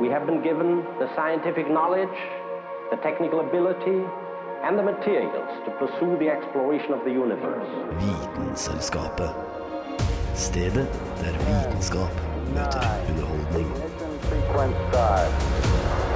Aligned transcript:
we 0.00 0.08
have 0.08 0.26
been 0.26 0.42
given 0.42 0.82
the 0.98 1.14
scientific 1.14 1.68
knowledge, 1.70 2.16
the 2.90 2.96
technical 2.96 3.40
ability, 3.40 4.00
and 4.64 4.78
the 4.78 4.82
materials 4.82 5.50
to 5.66 5.70
pursue 5.72 6.16
the 6.18 6.28
exploration 6.28 6.92
of 6.92 7.04
the 7.04 7.10
universe. 7.10 7.68
Vitenselskapet. 8.00 9.30
Stedet 10.34 10.88
der 11.20 11.34
vitenskap 11.46 12.12
møter 12.54 12.86
underholdning. 13.08 13.68
Ignition 13.68 14.12
sequence 14.30 14.76
start. 14.88 15.30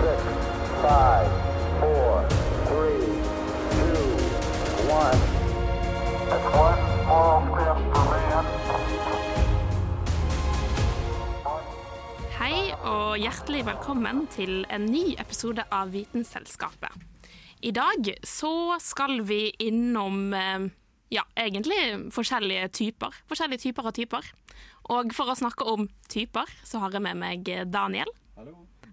Six, 0.04 0.20
five, 0.86 1.28
four, 1.80 2.12
three, 2.68 3.04
two, 3.76 4.00
one. 5.00 5.20
It's 6.34 6.48
one 6.68 6.80
small 7.04 7.36
step 7.52 7.73
og 12.84 13.16
hjertelig 13.16 13.62
velkommen 13.64 14.26
til 14.32 14.64
en 14.72 14.84
ny 14.90 15.14
episode 15.20 15.62
av 15.72 15.92
Vitenselskapet. 15.94 16.92
I 17.64 17.70
dag 17.72 18.10
så 18.28 18.76
skal 18.82 19.22
vi 19.24 19.48
innom 19.64 20.34
eh, 20.36 20.66
ja, 21.14 21.24
egentlig 21.38 21.78
forskjellige 22.12 22.68
typer. 22.76 23.16
Forskjellige 23.30 23.62
typer 23.64 23.88
av 23.88 23.94
typer. 23.96 24.28
Og 24.92 25.14
for 25.16 25.32
å 25.32 25.38
snakke 25.38 25.64
om 25.70 25.88
typer, 26.12 26.50
så 26.66 26.82
har 26.82 26.92
jeg 26.92 27.06
med 27.06 27.22
meg 27.22 27.48
Daniel. 27.72 28.10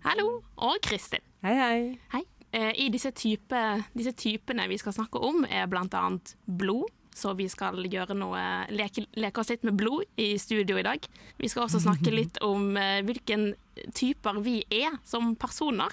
Hallo. 0.05 0.29
Og 0.55 0.79
Kristin. 0.85 1.25
Hei, 1.43 1.57
hei. 1.59 1.81
Hei. 2.15 2.23
Eh, 2.55 2.71
I 2.85 2.87
disse, 2.93 3.11
type, 3.11 3.59
disse 3.97 4.15
typene 4.15 4.69
vi 4.71 4.79
skal 4.79 4.95
snakke 4.95 5.19
om, 5.19 5.43
er 5.43 5.67
blant 5.71 5.95
annet 5.99 6.35
blod. 6.47 6.87
Så 7.15 7.33
vi 7.35 7.47
skal 7.51 7.77
gjøre 7.91 8.15
noe, 8.15 8.41
leke, 8.71 9.03
leke 9.19 9.41
oss 9.41 9.51
litt 9.51 9.65
med 9.67 9.75
blod 9.79 10.07
i 10.21 10.33
studio 10.39 10.79
i 10.79 10.85
dag. 10.85 11.03
Vi 11.37 11.49
skal 11.51 11.67
også 11.67 11.83
snakke 11.83 12.13
litt 12.19 12.39
om 12.45 12.77
eh, 12.79 13.01
hvilken 13.05 13.51
typer 13.97 14.39
vi 14.45 14.61
er 14.71 14.95
som 15.07 15.35
personer. 15.35 15.91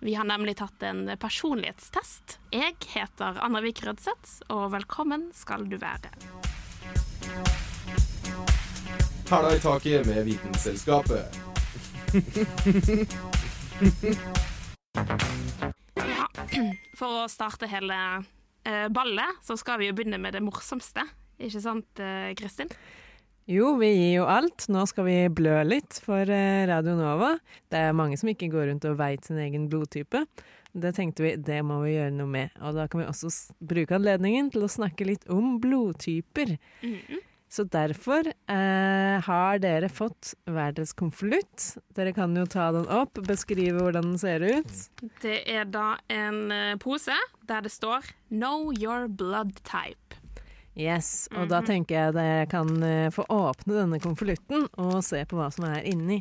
Vi 0.00 0.14
har 0.14 0.28
nemlig 0.28 0.58
tatt 0.60 0.82
en 0.84 1.08
personlighetstest. 1.20 2.38
Jeg 2.52 2.76
heter 2.92 3.40
Anna 3.40 3.62
Vik 3.64 3.80
Rødseth, 3.86 4.42
og 4.52 4.68
velkommen 4.74 5.30
skal 5.36 5.64
du 5.70 5.78
være. 5.80 6.12
Hæla 9.26 9.56
i 9.56 9.60
taket 9.60 10.06
med 10.06 10.24
Vitenselskapet. 10.28 11.40
Ja, 15.96 16.28
for 16.94 17.24
å 17.24 17.26
starte 17.28 17.66
hele 17.66 17.98
eh, 18.66 18.86
ballet, 18.92 19.40
så 19.46 19.56
skal 19.58 19.80
vi 19.80 19.90
jo 19.90 19.96
begynne 19.96 20.20
med 20.20 20.36
det 20.36 20.42
morsomste. 20.44 21.06
Ikke 21.38 21.62
sant, 21.62 22.02
eh, 22.02 22.32
Kristin? 22.38 22.70
Jo, 23.46 23.76
vi 23.78 23.92
gir 23.92 24.12
jo 24.16 24.26
alt. 24.26 24.64
Nå 24.72 24.82
skal 24.90 25.06
vi 25.06 25.16
blø 25.30 25.60
litt 25.62 26.00
for 26.02 26.26
eh, 26.26 26.64
Radio 26.66 26.96
Nova. 26.98 27.36
Det 27.70 27.78
er 27.78 27.94
mange 27.94 28.18
som 28.18 28.32
ikke 28.32 28.50
går 28.50 28.72
rundt 28.72 28.86
og 28.90 28.98
veit 28.98 29.28
sin 29.28 29.38
egen 29.38 29.68
blodtype. 29.70 30.24
Det 30.76 30.92
tenkte 30.96 31.24
vi, 31.24 31.36
det 31.40 31.60
må 31.64 31.78
vi 31.84 31.94
gjøre 31.94 32.16
noe 32.16 32.28
med. 32.28 32.56
Og 32.58 32.74
da 32.76 32.88
kan 32.90 33.04
vi 33.04 33.06
også 33.08 33.30
bruke 33.62 33.96
anledningen 33.96 34.50
til 34.52 34.66
å 34.66 34.72
snakke 34.72 35.06
litt 35.08 35.24
om 35.32 35.60
blodtyper. 35.62 36.56
Så 37.56 37.64
derfor 37.72 38.26
eh, 38.28 39.20
har 39.24 39.60
dere 39.64 39.88
fått 39.88 40.34
hver 40.44 40.74
deres 40.76 40.92
konvolutt. 40.92 41.78
Dere 41.96 42.12
kan 42.12 42.34
jo 42.36 42.44
ta 42.52 42.66
den 42.74 42.84
opp, 42.92 43.16
beskrive 43.24 43.80
hvordan 43.80 44.10
den 44.10 44.18
ser 44.20 44.44
ut. 44.44 44.74
Det 45.22 45.38
er 45.48 45.64
da 45.64 45.94
en 46.12 46.52
eh, 46.52 46.74
pose 46.82 47.16
der 47.48 47.64
det 47.64 47.72
står 47.72 48.12
'Know 48.28 48.74
your 48.76 49.08
blood 49.08 49.56
type'. 49.64 50.20
Yes, 50.76 51.28
og 51.32 51.48
da 51.48 51.62
tenker 51.64 51.96
jeg 51.96 52.14
dere 52.18 52.44
kan 52.52 52.68
eh, 52.84 53.08
få 53.08 53.24
åpne 53.32 53.78
denne 53.78 54.00
konvolutten 54.04 54.68
og 54.76 55.00
se 55.00 55.22
på 55.24 55.40
hva 55.40 55.48
som 55.48 55.64
er 55.70 55.80
inni. 55.88 56.20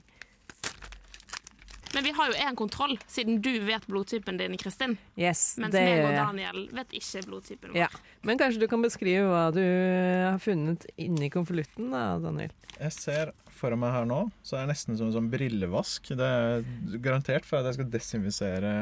Men 1.95 2.03
vi 2.03 2.11
har 2.17 2.27
jo 2.27 2.35
én 2.43 2.57
kontroll, 2.59 2.97
siden 3.07 3.37
du 3.41 3.53
vet 3.63 3.85
blodtypen 3.87 4.35
din, 4.37 4.57
Kristin. 4.59 4.97
Yes, 5.15 5.55
Mens 5.61 5.71
det 5.71 5.83
meg 5.87 6.03
og. 6.03 6.17
Daniel 6.19 6.65
vet 6.75 6.91
ikke 6.99 7.21
blodtypen 7.29 7.71
vår. 7.71 7.79
Ja. 7.85 7.87
Men 8.27 8.41
kanskje 8.41 8.65
du 8.65 8.67
kan 8.71 8.83
beskrive 8.83 9.23
hva 9.31 9.45
du 9.55 9.61
har 9.63 10.41
funnet 10.43 10.83
inni 10.99 11.29
konvolutten, 11.31 11.93
da, 11.95 12.17
Daniel? 12.19 12.51
Jeg 12.75 12.91
ser 12.97 13.31
for 13.55 13.71
meg 13.79 13.93
her 13.95 14.07
nå, 14.09 14.25
så 14.43 14.57
er 14.59 14.65
det 14.65 14.73
nesten 14.75 14.99
som 14.99 15.07
en 15.07 15.15
sånn 15.15 15.31
brillevask. 15.31 16.11
Det 16.19 16.27
er 16.27 16.65
garantert 16.99 17.47
for 17.47 17.61
at 17.61 17.69
jeg 17.71 17.79
skal 17.79 17.91
desinfisere 17.93 18.73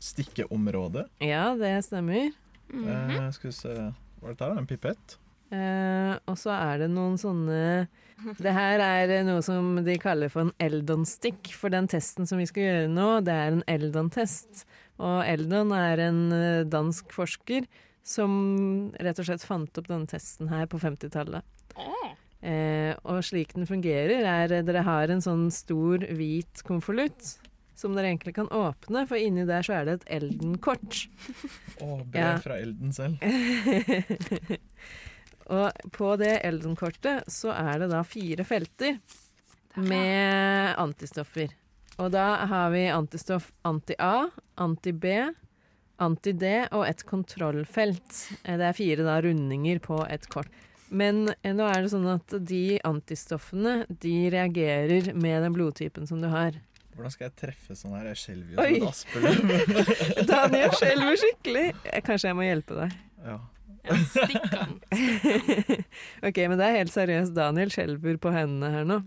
stikkeområdet. 0.00 1.08
Ja, 1.26 1.50
det 1.58 1.72
stemmer. 1.84 2.30
eh, 2.70 3.30
skal 3.34 3.50
vi 3.50 3.56
se 3.56 3.74
Hva 4.20 4.30
er 4.30 4.36
dette? 4.36 4.52
En 4.60 4.66
pipett? 4.68 5.16
Eh, 5.50 6.12
og 6.30 6.36
så 6.38 6.52
er 6.54 6.84
det 6.84 6.90
noen 6.92 7.16
sånne 7.18 7.88
Det 8.38 8.52
her 8.54 8.78
er 8.84 9.24
noe 9.26 9.40
som 9.42 9.80
de 9.82 9.96
kaller 9.98 10.30
for 10.30 10.44
en 10.46 10.52
Eldon-stick. 10.62 11.50
For 11.56 11.72
den 11.72 11.88
testen 11.90 12.28
som 12.28 12.38
vi 12.38 12.46
skal 12.46 12.62
gjøre 12.66 12.90
nå, 12.92 13.08
det 13.26 13.34
er 13.34 13.56
en 13.56 13.64
Eldon-test. 13.70 14.64
Og 15.00 15.22
Eldon 15.26 15.72
er 15.74 16.02
en 16.10 16.20
eh, 16.36 16.64
dansk 16.70 17.10
forsker 17.16 17.66
som 18.06 18.92
rett 19.00 19.18
og 19.20 19.26
slett 19.28 19.44
fant 19.44 19.78
opp 19.80 19.88
denne 19.90 20.08
testen 20.10 20.48
her 20.52 20.66
på 20.70 20.78
50-tallet. 20.82 21.44
Åh, 21.76 22.10
Eh, 22.40 22.94
og 23.04 23.18
slik 23.20 23.50
den 23.52 23.66
fungerer, 23.68 24.22
er 24.24 24.52
eh, 24.56 24.62
dere 24.64 24.80
har 24.86 25.10
en 25.12 25.20
sånn 25.20 25.50
stor, 25.52 26.00
hvit 26.16 26.62
konvolutt 26.64 27.34
som 27.76 27.92
dere 27.92 28.08
egentlig 28.14 28.32
kan 28.38 28.48
åpne, 28.48 29.02
for 29.10 29.20
inni 29.20 29.44
der 29.44 29.60
så 29.60 29.74
er 29.76 29.84
det 29.84 29.96
et 29.98 30.06
Elden-kort. 30.22 31.02
Å, 31.84 31.98
brev 32.08 32.16
Ja. 32.16 32.30
fra 32.40 32.56
Elden 32.56 32.96
selv. 32.96 33.20
og 35.50 35.90
på 35.96 36.12
det 36.20 36.36
Elden-kortet 36.46 37.26
så 37.30 37.50
er 37.56 37.82
det 37.82 37.90
da 37.92 38.00
fire 38.06 38.44
felter 38.46 38.96
med 39.76 40.74
antistoffer. 40.78 41.52
Og 42.00 42.10
da 42.14 42.46
har 42.48 42.70
vi 42.72 42.86
antistoff 42.90 43.50
anti-A, 43.68 44.30
anti-B, 44.62 45.10
anti-D 46.00 46.46
og 46.72 46.86
et 46.88 47.02
kontrollfelt. 47.04 48.22
Eh, 48.44 48.56
Det 48.56 48.66
er 48.70 48.76
fire 48.78 49.04
da 49.04 49.18
rundinger 49.20 49.78
på 49.84 50.00
et 50.08 50.26
kort. 50.32 50.48
Men 50.90 51.28
eh, 51.42 51.52
nå 51.54 51.66
er 51.68 51.82
det 51.84 51.92
sånn 51.92 52.08
at 52.10 52.34
de 52.48 52.80
antistoffene 52.88 53.84
de 54.02 54.14
reagerer 54.32 55.12
med 55.14 55.42
den 55.44 55.54
blodtypen 55.54 56.08
som 56.08 56.22
du 56.24 56.28
har. 56.32 56.56
Hvordan 56.96 57.12
skal 57.14 57.28
jeg 57.28 57.36
treffe 57.38 57.76
sånn 57.78 57.94
her? 57.94 58.08
Jeg 58.10 58.18
skjelver 58.24 58.50
jo 58.56 58.64
som 58.64 58.74
et 58.74 58.88
aspeløv. 58.90 60.26
Daniel 60.32 60.74
skjelver 60.80 61.20
skikkelig. 61.20 61.66
Eh, 61.84 62.00
Kanskje 62.04 62.32
jeg 62.32 62.38
må 62.40 62.48
hjelpe 62.48 62.80
deg. 62.84 62.96
ja. 63.28 63.38
Ja, 63.86 63.96
stikk 64.10 64.50
han. 64.54 64.76
Ok, 66.28 66.36
men 66.50 66.58
det 66.60 66.66
er 66.68 66.78
helt 66.80 66.92
seriøst. 66.94 67.34
Daniel 67.36 67.72
skjelver 67.72 68.18
på 68.20 68.32
hendene 68.34 68.70
her 68.74 68.86
nå. 68.88 69.00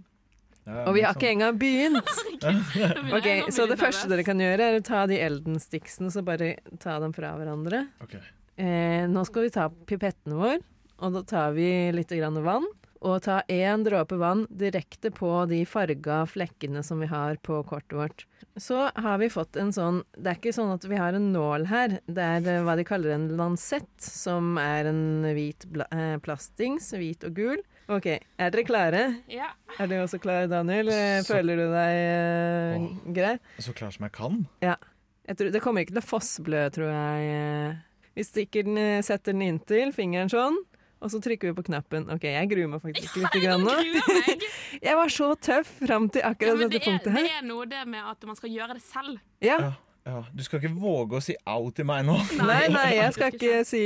Ja, 0.63 0.85
Og 0.87 0.93
vi 0.95 1.01
har 1.03 1.11
liksom. 1.11 1.19
ikke 1.19 1.31
engang 1.33 1.57
begynt. 1.59 2.13
Ok, 3.17 3.27
Så 3.51 3.65
det 3.67 3.79
første 3.81 4.07
dere 4.11 4.23
kan 4.23 4.39
gjøre, 4.39 4.69
er 4.71 4.79
å 4.79 4.85
ta 4.85 5.03
de 5.11 5.17
Elden-sticksene 5.19 6.07
og 6.07 6.15
så 6.15 6.23
bare 6.25 6.53
ta 6.83 6.95
dem 7.03 7.11
fra 7.15 7.33
hverandre. 7.39 7.85
Okay. 8.05 8.21
Eh, 8.55 9.03
nå 9.11 9.25
skal 9.27 9.47
vi 9.47 9.51
ta 9.55 9.67
pipetten 9.89 10.37
vår, 10.39 10.61
og 11.03 11.17
da 11.17 11.23
tar 11.27 11.55
vi 11.57 11.67
litt 11.95 12.13
grann 12.15 12.39
vann. 12.45 12.67
Og 13.03 13.17
ta 13.25 13.41
én 13.51 13.81
dråpe 13.83 14.15
vann 14.15 14.45
direkte 14.47 15.09
på 15.11 15.29
de 15.51 15.63
farga 15.67 16.21
flekkene 16.29 16.79
som 16.87 17.01
vi 17.03 17.09
har 17.11 17.35
på 17.43 17.57
kortet 17.67 17.97
vårt. 17.99 18.23
Så 18.55 18.77
har 18.95 19.17
vi 19.19 19.27
fått 19.33 19.57
en 19.57 19.71
sånn 19.73 20.03
Det 20.13 20.29
er 20.29 20.37
ikke 20.37 20.53
sånn 20.53 20.71
at 20.75 20.83
vi 20.87 20.95
har 21.01 21.15
en 21.17 21.31
nål 21.33 21.65
her. 21.67 21.97
Det 22.07 22.23
er 22.23 22.47
eh, 22.53 22.61
hva 22.63 22.75
de 22.79 22.85
kaller 22.87 23.15
en 23.15 23.25
lansett, 23.35 23.89
som 23.99 24.55
er 24.61 24.87
en 24.91 25.01
hvit 25.35 25.65
bla 25.73 25.87
eh, 25.91 26.15
plastings, 26.23 26.91
hvit 26.95 27.25
og 27.27 27.35
gul. 27.35 27.63
OK, 27.91 28.07
er 28.13 28.53
dere 28.53 28.63
klare? 28.63 29.01
Ja. 29.27 29.49
Er 29.81 29.89
du 29.91 29.97
også 29.99 30.21
klar, 30.23 30.45
Daniel? 30.47 30.87
Eh, 30.93 31.19
Så- 31.25 31.33
Føler 31.35 31.59
du 31.59 31.65
deg 31.73 31.97
eh, 32.07 32.87
grei? 33.19 33.33
Så 33.59 33.73
klar 33.75 33.91
som 33.91 34.05
jeg 34.07 34.13
kan. 34.15 34.45
Jeg 34.63 35.35
tror, 35.39 35.51
det 35.51 35.61
kommer 35.63 35.83
ikke 35.83 35.95
til 35.97 36.03
å 36.03 36.07
fossblø, 36.13 36.61
tror 36.71 36.91
jeg. 36.93 37.77
Vi 38.15 38.23
stikker 38.27 38.63
den, 38.67 38.79
setter 39.03 39.33
den 39.33 39.41
inntil 39.47 39.91
fingeren 39.95 40.29
sånn, 40.31 40.55
og 41.03 41.11
så 41.11 41.19
trykker 41.23 41.51
vi 41.51 41.55
på 41.57 41.65
knappen. 41.67 42.05
Ok, 42.13 42.25
jeg 42.31 42.49
gruer 42.51 42.69
meg 42.71 42.83
faktisk 42.83 43.17
litt 43.21 43.39
grann 43.43 43.63
nå. 43.65 43.73
Gruer 43.75 44.19
meg. 44.19 44.45
Jeg 44.83 44.97
var 44.97 45.11
så 45.13 45.29
tøff 45.39 45.69
fram 45.83 46.07
til 46.11 46.23
Ja, 46.23 46.31
akkurat 46.33 46.57
det, 46.59 46.67
dette 46.73 46.79
er, 46.79 46.85
punktet 46.89 47.15
det 47.15 47.33
er 47.37 47.43
noe 47.45 47.65
det 47.69 47.83
med 47.87 48.07
at 48.09 48.25
man 48.27 48.37
skal 48.39 48.51
gjøre 48.51 48.75
det 48.79 48.83
selv. 48.83 49.19
Ja. 49.43 49.57
Ja. 49.61 49.69
ja. 50.09 50.21
Du 50.33 50.41
skal 50.43 50.59
ikke 50.59 50.73
våge 50.81 51.19
å 51.19 51.23
si 51.23 51.35
au 51.47 51.69
til 51.75 51.87
meg 51.87 52.07
nå. 52.07 52.17
Nei, 52.41 52.63
nei, 52.73 52.87
jeg 52.97 53.13
skal 53.15 53.35
ikke 53.37 53.61
si 53.67 53.83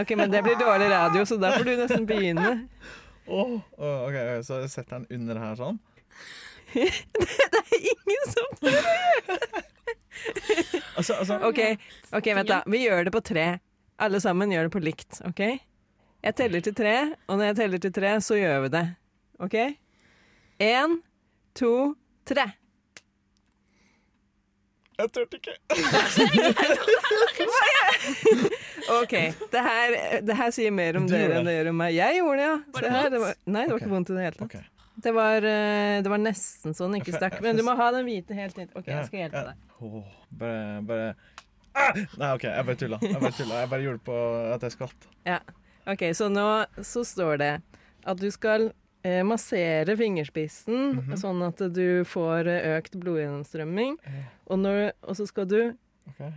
Ok, 0.00 0.14
men 0.18 0.32
det 0.32 0.42
blir 0.46 0.56
dårlig 0.58 0.88
radio, 0.90 1.26
så 1.28 1.38
da 1.42 1.52
får 1.54 1.68
du 1.68 1.74
nesten 1.82 2.08
begynne. 2.08 2.54
Åh, 3.26 3.54
åh, 3.78 4.00
ok, 4.08 4.18
Så 4.46 4.62
jeg 4.64 4.72
setter 4.72 5.04
den 5.04 5.06
under 5.20 5.42
her 5.44 5.60
sånn. 5.60 5.78
Det 6.74 6.88
er 6.88 7.76
Ingen 7.78 8.32
som 8.32 8.48
Altså, 10.94 11.14
altså 11.18 11.38
OK, 11.50 11.60
ok, 12.14 12.28
vent 12.38 12.50
da. 12.50 12.62
Vi 12.70 12.84
gjør 12.86 13.08
det 13.08 13.12
på 13.14 13.22
tre. 13.24 13.46
Alle 14.02 14.20
sammen 14.22 14.50
gjør 14.52 14.68
det 14.68 14.74
på 14.74 14.82
likt, 14.82 15.20
OK? 15.28 15.42
Jeg 16.24 16.36
teller 16.38 16.62
til 16.64 16.72
tre, 16.72 16.96
og 17.28 17.36
når 17.36 17.50
jeg 17.50 17.56
teller 17.58 17.80
til 17.84 17.92
tre, 17.92 18.10
så 18.24 18.36
gjør 18.38 18.62
vi 18.64 18.68
det. 18.72 18.84
OK? 19.44 19.56
Én, 20.64 20.94
to, 21.58 21.72
tre. 22.24 22.46
Jeg 24.94 25.10
turte 25.12 25.36
ikke. 25.36 25.56
OK. 29.02 29.14
Det 29.52 29.64
her, 29.66 29.96
det 30.24 30.36
her 30.38 30.54
sier 30.54 30.72
mer 30.72 30.96
om 31.00 31.08
Du 31.08 31.12
dere 31.12 31.40
enn 31.40 31.48
det. 31.48 31.56
gjør 31.58 31.70
om 31.72 31.82
meg. 31.82 31.96
Jeg 31.96 32.20
gjorde 32.20 32.38
det, 32.38 32.46
ja. 32.46 32.54
Var 32.54 32.80
Se 32.80 32.86
det 32.86 32.94
her, 32.94 33.10
det 33.10 33.20
var, 33.24 33.34
nei, 33.44 33.64
det 33.66 33.72
var 33.72 33.74
okay. 33.74 33.84
ikke 33.84 33.94
vondt 33.96 34.12
i 34.12 34.16
det 34.16 34.24
hele 34.24 34.38
tatt. 34.38 34.46
Okay. 34.46 34.64
Det 35.04 35.12
var, 35.12 35.48
eh, 35.50 35.96
det 36.06 36.12
var 36.12 36.22
nesten 36.22 36.76
sånn, 36.78 36.94
ikke 37.00 37.16
stakk. 37.18 37.36
Men 37.44 37.58
du 37.58 37.64
må 37.66 37.74
ha 37.76 37.90
den 37.96 38.06
hvite 38.08 38.38
helt 38.38 38.62
inn. 38.62 38.70
OK, 38.72 38.88
jeg 38.88 39.10
skal 39.10 39.24
hjelpe 39.26 39.44
deg. 39.50 39.60
Oh, 39.82 40.00
bare 40.40 40.80
bare 40.88 41.10
ah! 41.74 41.92
Nei, 41.92 42.30
OK, 42.30 42.48
jeg 42.48 42.70
bare 42.70 42.80
tulla. 42.80 43.02
Jeg 43.02 43.20
bare 43.20 43.34
tulla. 43.36 43.60
Jeg 43.64 43.72
bare 43.74 43.86
gjorde 43.88 44.00
det 44.00 44.06
på 44.08 44.22
at 44.54 44.64
jeg 44.68 44.76
skvatt. 44.78 45.08
Ja. 45.26 45.42
OK, 45.86 46.02
så 46.16 46.28
nå 46.32 46.46
så 46.82 47.04
står 47.04 47.38
det 47.42 47.52
at 48.04 48.20
du 48.20 48.30
skal 48.32 48.70
eh, 49.04 49.22
massere 49.26 49.96
fingerspissen 50.00 50.96
Mhm. 50.96 51.16
sånn 51.20 51.42
at 51.46 51.60
du 51.74 52.04
får 52.08 52.46
eh, 52.48 52.78
økt 52.78 52.96
blodgjennomstrømming. 53.00 53.98
Og, 54.48 54.58
når, 54.58 54.92
og 55.02 55.16
så 55.16 55.26
skal 55.28 55.46
du 55.48 55.58
okay, 56.08 56.30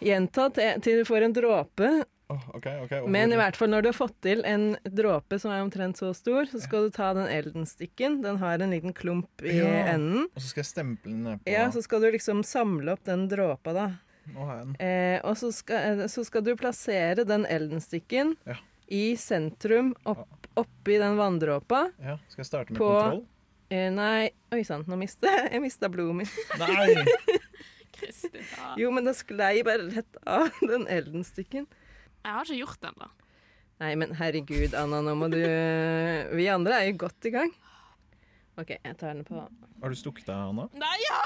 gjenta 0.00 0.50
til, 0.54 0.80
til 0.82 1.00
du 1.02 1.04
får 1.08 1.22
en 1.26 1.34
dråpe. 1.34 2.04
Oh, 2.28 2.42
okay, 2.58 2.80
okay. 2.82 3.04
Men 3.06 3.30
i 3.30 3.36
hvert 3.38 3.54
fall 3.54 3.70
når 3.70 3.82
du 3.84 3.88
har 3.92 3.94
fått 3.94 4.16
til 4.26 4.40
en 4.44 4.76
dråpe 4.82 5.38
som 5.38 5.52
er 5.54 5.60
omtrent 5.62 5.94
så 6.00 6.08
stor, 6.14 6.48
så 6.50 6.58
skal 6.58 6.88
du 6.88 6.90
ta 6.90 7.12
den 7.14 7.28
eldenstikken. 7.30 8.20
Den 8.24 8.38
har 8.42 8.58
en 8.58 8.70
liten 8.74 8.92
klump 8.92 9.42
i 9.46 9.58
Ja. 9.60 9.84
enden. 9.94 10.24
Og 10.34 10.42
så 10.42 10.48
skal 10.50 10.62
jeg 10.64 10.70
stemple 10.72 11.10
den 11.12 11.22
ned 11.22 11.38
på 11.44 11.52
Ja, 11.52 11.68
så 11.70 11.82
skal 11.86 12.00
du 12.02 12.10
liksom 12.10 12.42
samle 12.42 12.92
opp 12.96 13.04
den 13.06 13.28
dråpa, 13.30 13.72
da. 13.72 13.86
Den. 14.26 14.74
Eh, 14.82 15.20
og 15.22 15.36
så 15.38 15.52
skal, 15.54 16.00
eh, 16.00 16.06
så 16.10 16.24
skal 16.26 16.42
du 16.42 16.56
plassere 16.56 17.24
den 17.24 17.46
eldenstikken 17.46 18.36
Ja. 18.44 18.56
I 18.88 19.16
sentrum, 19.18 19.94
opp, 20.06 20.46
oppi 20.58 20.98
den 21.02 21.16
vanndråpa. 21.18 21.86
Ja, 22.02 22.18
Skal 22.28 22.42
jeg 22.44 22.46
starte 22.50 22.72
med 22.72 22.78
På- 22.80 22.92
kontroll? 22.94 23.24
Eh, 23.68 23.88
nei, 23.90 24.30
oi 24.54 24.60
sann, 24.62 24.84
nå 24.86 24.94
mista 25.00 25.26
jeg 25.50 25.58
mista 25.64 25.88
blodet 25.90 26.20
mitt. 26.20 26.36
Nei! 26.60 27.02
Kristin, 27.96 28.44
da. 28.44 28.74
Jo, 28.78 28.92
men 28.94 29.08
det 29.08 29.16
sklei 29.18 29.62
bare 29.66 29.88
rett 29.90 30.18
av 30.28 30.50
den 30.60 30.84
eldenstikken. 30.92 31.66
Jeg 32.22 32.34
har 32.36 32.44
ikke 32.46 32.58
gjort 32.60 32.80
det 32.84 32.90
ennå. 32.92 33.08
Nei, 33.82 33.90
men 34.00 34.14
herregud, 34.16 34.74
Anna, 34.78 35.02
nå 35.04 35.12
må 35.18 35.26
du 35.32 35.36
Vi 36.36 36.46
andre 36.48 36.78
er 36.80 36.86
jo 36.90 36.94
godt 37.02 37.26
i 37.28 37.32
gang. 37.34 37.50
OK, 38.56 38.70
jeg 38.72 38.94
tar 38.96 39.12
den 39.12 39.24
på 39.28 39.36
Har 39.36 39.92
du 39.92 39.96
stukket 39.98 40.30
deg, 40.30 40.36
Anna? 40.36 40.68
Nei, 40.72 40.96
ja! 41.08 41.18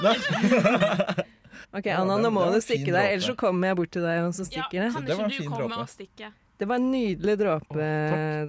OK, 1.77 1.87
Anna, 1.93 2.17
nå 2.19 2.31
må 2.35 2.47
du 2.51 2.59
stikke 2.65 2.91
deg, 2.91 3.13
ellers 3.15 3.29
så 3.29 3.37
kommer 3.39 3.71
jeg 3.71 3.79
bort 3.79 3.93
til 3.95 4.07
deg 4.07 4.23
og 4.25 4.33
så 4.35 4.47
stikker 4.49 4.81
jeg. 4.81 4.95
kan 4.97 5.07
Det 5.07 5.19
var 5.19 5.31
ikke 5.31 5.45
du 5.47 5.53
komme 5.53 5.79
og 5.85 5.91
stikke? 5.93 6.33
Det 6.61 6.67
var 6.69 6.77
en 6.77 6.91
nydelig 6.93 7.39
dråpe. 7.41 7.85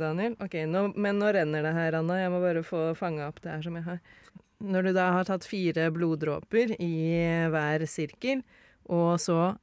Daniel. 0.01 0.33
Ok, 0.43 0.57
nå, 0.67 0.89
Men 0.99 1.21
nå 1.21 1.29
renner 1.31 1.63
det 1.63 1.71
her, 1.77 1.95
Anna. 2.01 2.17
Jeg 2.19 2.33
må 2.33 2.41
bare 2.43 2.63
få 2.67 2.89
fanga 2.99 3.29
opp 3.31 3.39
det 3.39 3.53
her 3.53 3.63
som 3.63 3.77
jeg 3.79 3.85
har. 3.87 4.01
Når 4.61 4.83
du 4.83 4.91
da 4.97 5.05
har 5.15 5.29
tatt 5.29 5.47
fire 5.47 5.87
bloddråper 5.95 6.75
i 6.83 6.91
hver 7.53 7.85
sirkel, 7.89 8.43
og 8.91 9.15
så, 9.23 9.53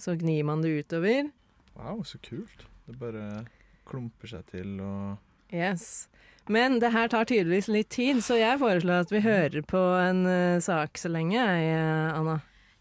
så 0.00 0.16
gnir 0.16 0.46
man 0.48 0.64
det 0.64 0.72
utover 0.80 1.28
Wow, 1.76 2.02
så 2.04 2.18
kult. 2.24 2.64
Det 2.88 2.96
bare 3.00 3.44
klumper 3.88 4.30
seg 4.30 4.48
til 4.50 4.80
og 4.80 5.20
Yes. 5.52 6.08
Men 6.48 6.78
det 6.80 6.94
her 6.94 7.12
tar 7.12 7.28
tydeligvis 7.28 7.68
litt 7.68 7.90
tid, 7.92 8.22
så 8.24 8.38
jeg 8.40 8.56
foreslår 8.60 9.04
at 9.04 9.12
vi 9.12 9.20
hører 9.20 9.62
på 9.68 9.80
en 10.00 10.24
eh, 10.26 10.60
sak 10.64 10.96
så 10.98 11.12
lenge, 11.12 11.36
jeg, 11.36 11.76
Anna. 12.16 12.38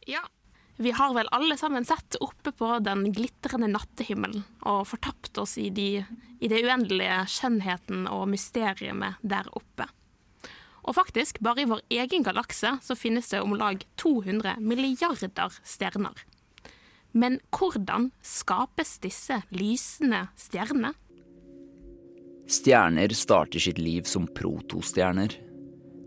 Ja. 0.08 0.24
Vi 0.82 0.92
har 0.92 1.14
vel 1.14 1.30
alle 1.32 1.58
sammen 1.58 1.86
sett 1.86 2.16
oppe 2.26 2.52
på 2.58 2.80
den 2.82 3.04
glitrende 3.14 3.68
nattehimmelen 3.70 4.42
og 4.66 4.88
fortapt 4.90 5.38
oss 5.38 5.54
i, 5.62 5.68
de, 5.70 6.02
i 6.42 6.50
det 6.50 6.64
uendelige 6.66 7.20
skjønnheten 7.30 8.08
og 8.10 8.24
mysteriet 8.32 9.20
der 9.22 9.50
oppe. 9.54 9.86
Og 10.82 10.98
faktisk, 10.98 11.38
bare 11.46 11.62
i 11.62 11.70
vår 11.70 11.84
egen 11.94 12.26
galakse 12.26 12.74
så 12.82 12.98
finnes 12.98 13.30
det 13.30 13.44
om 13.46 13.54
lag 13.54 13.86
200 14.02 14.56
milliarder 14.58 15.54
stjerner. 15.62 16.18
Men 17.14 17.38
hvordan 17.54 18.10
skapes 18.26 18.96
disse 19.06 19.38
lysende 19.54 20.32
stjernene? 20.40 20.96
Stjerner 22.50 23.14
starter 23.14 23.62
sitt 23.62 23.78
liv 23.78 24.10
som 24.10 24.26
protostjerner. 24.26 25.38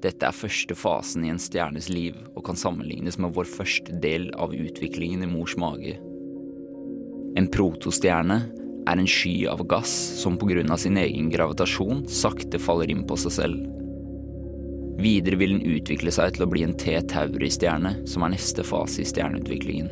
Dette 0.04 0.28
er 0.28 0.36
første 0.36 0.76
fasen 0.76 1.24
i 1.24 1.30
en 1.32 1.40
stjernes 1.40 1.88
liv 1.88 2.16
og 2.34 2.42
kan 2.44 2.58
sammenlignes 2.60 3.16
med 3.16 3.32
vår 3.36 3.48
første 3.48 3.94
del 4.02 4.28
av 4.36 4.52
utviklingen 4.52 5.24
i 5.24 5.30
mors 5.30 5.54
mage. 5.56 5.94
En 7.40 7.48
protostjerne 7.48 8.42
er 8.84 9.00
en 9.00 9.08
sky 9.08 9.46
av 9.48 9.62
gass 9.66 9.92
som 10.20 10.36
pga. 10.36 10.76
sin 10.76 10.98
egen 11.00 11.30
gravitasjon 11.30 12.04
sakte 12.06 12.60
faller 12.60 12.90
inn 12.90 13.06
på 13.08 13.16
seg 13.16 13.32
selv. 13.32 13.64
Videre 15.00 15.36
vil 15.40 15.56
den 15.56 15.64
utvikle 15.74 16.12
seg 16.12 16.36
til 16.36 16.44
å 16.44 16.50
bli 16.52 16.62
en 16.62 16.76
T 16.76 16.92
Tauri-stjerne, 17.00 18.06
som 18.06 18.22
er 18.22 18.36
neste 18.36 18.62
fase 18.62 19.02
i 19.02 19.08
stjerneutviklingen. 19.08 19.88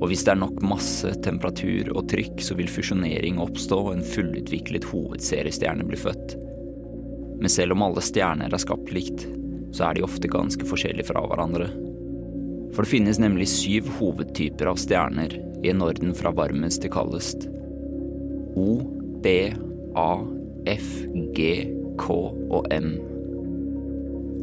Og 0.00 0.08
hvis 0.08 0.22
det 0.24 0.32
er 0.32 0.40
nok 0.44 0.60
masse, 0.62 1.08
temperatur 1.24 1.90
og 1.96 2.06
trykk, 2.12 2.38
så 2.40 2.54
vil 2.56 2.70
fusjonering 2.70 3.40
oppstå 3.40 3.80
og 3.88 3.92
en 3.96 4.06
fullutviklet 4.06 4.86
hovedseriestjerne 4.92 5.84
bli 5.88 5.98
født. 5.98 6.38
Men 7.40 7.52
selv 7.52 7.72
om 7.72 7.84
alle 7.86 8.02
stjerner 8.04 8.52
er 8.52 8.62
skapt 8.62 8.92
likt, 8.94 9.24
så 9.72 9.88
er 9.88 9.96
de 9.96 10.04
ofte 10.04 10.28
ganske 10.30 10.66
forskjellige 10.66 11.08
fra 11.08 11.22
hverandre. 11.24 11.70
For 12.74 12.84
det 12.84 12.92
finnes 12.92 13.20
nemlig 13.22 13.48
syv 13.50 13.88
hovedtyper 13.98 14.70
av 14.70 14.78
stjerner 14.80 15.34
i 15.64 15.72
en 15.72 15.82
orden 15.84 16.14
fra 16.16 16.32
varmest 16.34 16.84
til 16.84 16.92
kaldest. 16.94 17.48
O, 18.58 18.80
B, 19.24 19.50
A, 19.98 20.10
F, 20.70 20.90
G, 21.36 21.48
K 22.00 22.16
og 22.16 22.68
M. 22.74 22.92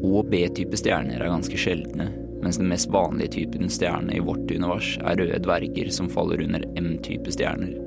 O- 0.04 0.20
og 0.20 0.30
B-type 0.32 0.78
stjerner 0.78 1.22
er 1.22 1.32
ganske 1.32 1.58
sjeldne, 1.60 2.12
mens 2.44 2.60
den 2.62 2.70
mest 2.70 2.92
vanlige 2.94 3.34
typen 3.40 3.72
stjerne 3.72 4.14
i 4.14 4.24
vårt 4.24 4.50
univers 4.52 4.96
er 5.02 5.18
røde 5.20 5.42
dverger 5.44 5.92
som 5.94 6.10
faller 6.12 6.44
under 6.46 6.66
M-type 6.78 7.34
stjerner. 7.34 7.87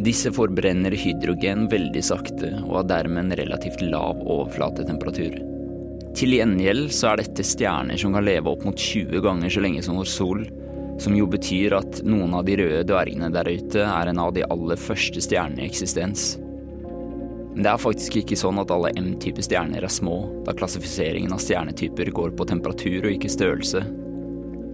Disse 0.00 0.32
forbrenner 0.32 0.94
hydrogen 0.96 1.66
veldig 1.70 2.02
sakte 2.04 2.54
og 2.62 2.78
har 2.80 2.88
dermed 2.96 3.26
en 3.26 3.36
relativt 3.42 3.82
lav 3.84 4.22
overflatetemperatur. 4.22 5.36
Til 6.16 6.34
gjengjeld 6.36 6.90
så 6.92 7.12
er 7.12 7.22
dette 7.22 7.44
stjerner 7.46 8.00
som 8.00 8.16
kan 8.16 8.24
leve 8.24 8.50
opp 8.52 8.64
mot 8.66 8.76
20 8.76 9.22
ganger 9.24 9.52
så 9.52 9.62
lenge 9.64 9.84
som 9.84 10.00
vår 10.00 10.08
sol, 10.08 10.42
som 11.00 11.16
jo 11.16 11.26
betyr 11.30 11.76
at 11.78 12.02
noen 12.04 12.34
av 12.36 12.44
de 12.46 12.58
røde 12.60 12.82
dvergene 12.88 13.30
der 13.32 13.48
ute 13.48 13.84
er 13.84 14.10
en 14.10 14.20
av 14.20 14.34
de 14.36 14.44
aller 14.44 14.80
første 14.80 15.22
stjernene 15.24 15.64
i 15.64 15.70
eksistens. 15.70 16.34
Men 17.52 17.66
det 17.66 17.72
er 17.72 17.80
faktisk 17.80 18.16
ikke 18.20 18.36
sånn 18.38 18.60
at 18.62 18.70
alle 18.72 18.92
M-type 18.96 19.44
stjerner 19.44 19.84
er 19.84 19.92
små, 19.92 20.22
da 20.46 20.54
klassifiseringen 20.56 21.34
av 21.34 21.40
stjernetyper 21.44 22.12
går 22.16 22.32
på 22.36 22.48
temperatur 22.48 23.04
og 23.04 23.12
ikke 23.12 23.32
størrelse. 23.32 23.82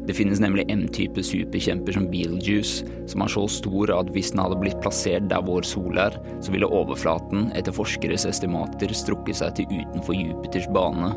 Det 0.09 0.15
finnes 0.17 0.41
nemlig 0.41 0.65
M-type 0.73 1.21
superkjemper 1.21 1.93
som 1.93 2.07
Beetlejuice, 2.09 2.87
som 3.13 3.21
er 3.21 3.29
så 3.29 3.43
stor 3.53 3.91
at 3.93 4.09
hvis 4.15 4.31
den 4.33 4.41
hadde 4.41 4.57
blitt 4.63 4.79
plassert 4.81 5.27
der 5.29 5.45
vår 5.45 5.69
sol 5.69 6.01
er, 6.01 6.17
så 6.41 6.55
ville 6.55 6.71
overflaten 6.73 7.51
etter 7.59 7.77
forskeres 7.77 8.25
estimater 8.31 8.95
strukket 8.97 9.43
seg 9.43 9.59
til 9.59 9.83
utenfor 9.83 10.17
Jupiters 10.17 10.71
bane. 10.73 11.13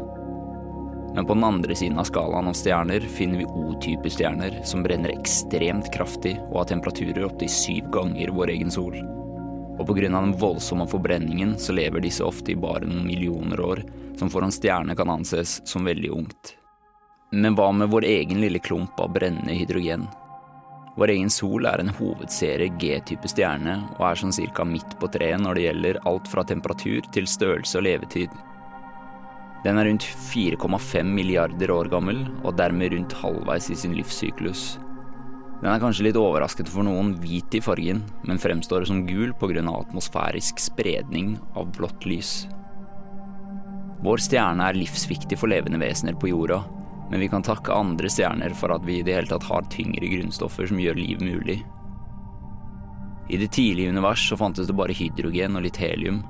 Men 1.15 1.23
på 1.23 1.39
den 1.39 1.47
andre 1.47 1.75
siden 1.75 2.03
av 2.03 2.11
skalaen 2.11 2.51
av 2.51 2.59
stjerner 2.59 3.07
finner 3.15 3.39
vi 3.39 3.47
O-type 3.47 4.11
stjerner, 4.11 4.59
som 4.67 4.83
brenner 4.83 5.15
ekstremt 5.15 5.87
kraftig 5.95 6.35
og 6.49 6.61
har 6.61 6.71
temperaturer 6.75 7.29
opptil 7.29 7.51
syv 7.51 7.87
ganger 7.95 8.35
vår 8.35 8.55
egen 8.57 8.75
sol. 8.75 8.99
Og 9.79 9.87
pga. 9.87 10.09
den 10.11 10.35
voldsomme 10.39 10.83
forbrenningen 10.91 11.55
så 11.59 11.79
lever 11.79 12.03
disse 12.03 12.27
ofte 12.27 12.51
i 12.51 12.59
bare 12.59 12.83
noen 12.83 13.07
millioner 13.07 13.63
år, 13.63 13.87
som 14.19 14.27
for 14.27 14.43
en 14.43 14.51
stjerne 14.51 14.99
kan 14.99 15.15
anses 15.15 15.61
som 15.63 15.87
veldig 15.87 16.11
ungt. 16.11 16.57
Men 17.31 17.55
hva 17.55 17.69
med 17.71 17.87
vår 17.87 18.03
egen 18.03 18.41
lille 18.43 18.59
klump 18.59 18.99
av 18.99 19.13
brennende 19.15 19.53
hydrogen? 19.55 20.01
Vår 20.99 21.13
egen 21.13 21.29
sol 21.31 21.63
er 21.63 21.79
en 21.79 21.91
hovedserie 21.95 22.73
G-type 22.75 23.29
stjerne, 23.31 23.77
og 23.95 24.01
er 24.03 24.19
sånn 24.19 24.35
cirka 24.35 24.65
midt 24.67 24.97
på 24.99 25.07
treet 25.13 25.39
når 25.39 25.55
det 25.55 25.63
gjelder 25.63 25.99
alt 26.11 26.27
fra 26.27 26.43
temperatur 26.43 27.07
til 27.15 27.29
størrelse 27.31 27.79
og 27.79 27.85
levetid. 27.87 28.33
Den 29.63 29.79
er 29.79 29.87
rundt 29.87 30.03
4,5 30.03 31.07
milliarder 31.07 31.71
år 31.71 31.87
gammel, 31.93 32.19
og 32.43 32.57
dermed 32.59 32.91
rundt 32.97 33.15
halvveis 33.21 33.69
i 33.71 33.79
sin 33.79 33.95
livssyklus. 33.95 34.65
Den 35.61 35.71
er 35.71 35.79
kanskje 35.79 36.09
litt 36.09 36.19
overraskende 36.19 36.73
for 36.73 36.83
noen 36.83 37.13
hvit 37.23 37.55
i 37.55 37.63
fargen, 37.63 38.03
men 38.27 38.43
fremstår 38.43 38.89
som 38.91 39.05
gul 39.07 39.31
pga. 39.39 39.63
atmosfærisk 39.63 40.59
spredning 40.59 41.37
av 41.55 41.71
blått 41.79 42.03
lys. 42.03 42.49
Vår 44.03 44.19
stjerne 44.19 44.67
er 44.67 44.75
livsviktig 44.75 45.39
for 45.39 45.47
levende 45.47 45.79
vesener 45.79 46.19
på 46.19 46.33
jorda, 46.33 46.59
men 47.11 47.19
vi 47.19 47.27
kan 47.27 47.43
takke 47.43 47.75
andre 47.75 48.09
stjerner 48.09 48.55
for 48.55 48.71
at 48.71 48.85
vi 48.87 48.99
i 48.99 49.03
det 49.03 49.17
hele 49.17 49.27
tatt 49.27 49.43
har 49.49 49.67
tyngre 49.69 50.07
grunnstoffer 50.07 50.69
som 50.69 50.79
gjør 50.79 50.95
liv 50.95 51.21
mulig. 51.21 51.57
I 53.29 53.37
det 53.37 53.51
tidlige 53.51 53.91
univers 53.91 54.23
så 54.29 54.37
fantes 54.39 54.67
det 54.67 54.75
bare 54.79 54.95
hydrogen 54.95 55.59
og 55.59 55.65
litt 55.65 55.79
helium, 55.79 56.21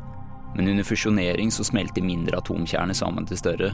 men 0.56 0.68
under 0.74 0.84
fusjonering 0.84 1.54
så 1.54 1.64
smelter 1.64 2.02
mindre 2.06 2.42
atomkjerner 2.42 2.98
sammen 2.98 3.30
til 3.30 3.38
større. 3.38 3.72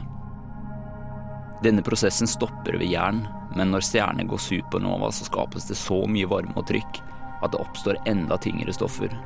Denne 1.64 1.82
prosessen 1.82 2.28
stopper 2.30 2.76
ved 2.78 2.92
jern, 2.92 3.24
men 3.56 3.72
når 3.72 3.88
stjerner 3.88 4.28
går 4.28 4.44
supernova 4.44 5.08
så 5.10 5.26
skapes 5.26 5.66
det 5.68 5.80
så 5.80 6.04
mye 6.06 6.28
varme 6.28 6.54
og 6.60 6.68
trykk 6.68 7.00
at 7.42 7.54
det 7.54 7.64
oppstår 7.64 7.98
enda 8.10 8.36
tyngre 8.36 8.72
stoffer. 8.76 9.16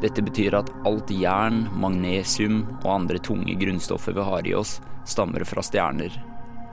Dette 0.00 0.22
betyr 0.24 0.54
at 0.56 0.70
alt 0.88 1.10
jern, 1.12 1.66
magnesium 1.76 2.62
og 2.80 2.90
andre 2.94 3.20
tunge 3.20 3.58
grunnstoffer 3.60 4.16
vi 4.16 4.24
har 4.30 4.46
i 4.48 4.54
oss, 4.56 4.78
stammer 5.04 5.44
fra 5.44 5.64
stjerner. 5.66 6.14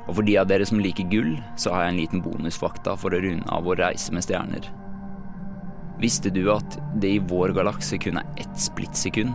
Og 0.07 0.15
for 0.15 0.27
de 0.27 0.37
av 0.39 0.47
dere 0.47 0.65
som 0.67 0.79
liker 0.79 1.09
gull, 1.11 1.35
så 1.59 1.73
har 1.73 1.85
jeg 1.85 1.93
en 1.93 2.01
liten 2.01 2.23
bonusfakta 2.23 2.95
for 2.99 3.13
å 3.13 3.21
runde 3.23 3.47
av 3.51 3.67
vår 3.67 3.81
reise 3.83 4.15
med 4.15 4.23
stjerner. 4.23 4.69
Visste 5.99 6.31
du 6.31 6.45
at 6.53 6.77
det 7.01 7.15
i 7.15 7.23
vår 7.23 7.55
galakse 7.57 7.97
kun 7.99 8.19
er 8.21 8.39
ett 8.39 8.59
splittsekund 8.61 9.33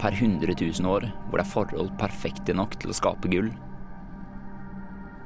per 0.00 0.14
100 0.14 0.54
000 0.60 0.90
år 0.90 1.08
hvor 1.28 1.38
det 1.38 1.44
er 1.44 1.52
forhold 1.52 1.94
perfekte 2.00 2.54
nok 2.56 2.78
til 2.80 2.92
å 2.92 2.96
skape 2.96 3.30
gull. 3.32 3.50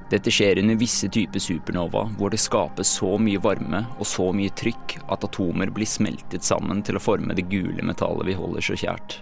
Dette 0.09 0.33
skjer 0.33 0.63
under 0.63 0.79
visse 0.81 1.11
typer 1.13 1.43
supernova 1.43 2.07
hvor 2.17 2.33
det 2.33 2.41
skapes 2.41 2.95
så 2.97 3.19
mye 3.21 3.43
varme 3.45 3.83
og 3.99 4.09
så 4.09 4.31
mye 4.33 4.55
trykk 4.57 4.97
at 5.05 5.27
atomer 5.29 5.69
blir 5.75 5.89
smeltet 5.89 6.47
sammen 6.49 6.81
til 6.81 6.97
å 6.97 7.05
forme 7.05 7.37
det 7.37 7.45
gule 7.53 7.85
metallet 7.85 8.31
vi 8.31 8.39
holder 8.39 8.65
så 8.65 8.79
kjært. 8.81 9.19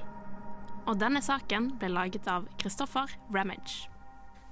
Og 0.87 0.95
denne 1.03 1.19
saken 1.25 1.73
ble 1.81 1.91
laget 1.91 2.31
av 2.31 2.47
Christopher 2.63 3.11
Ramage. 3.35 3.89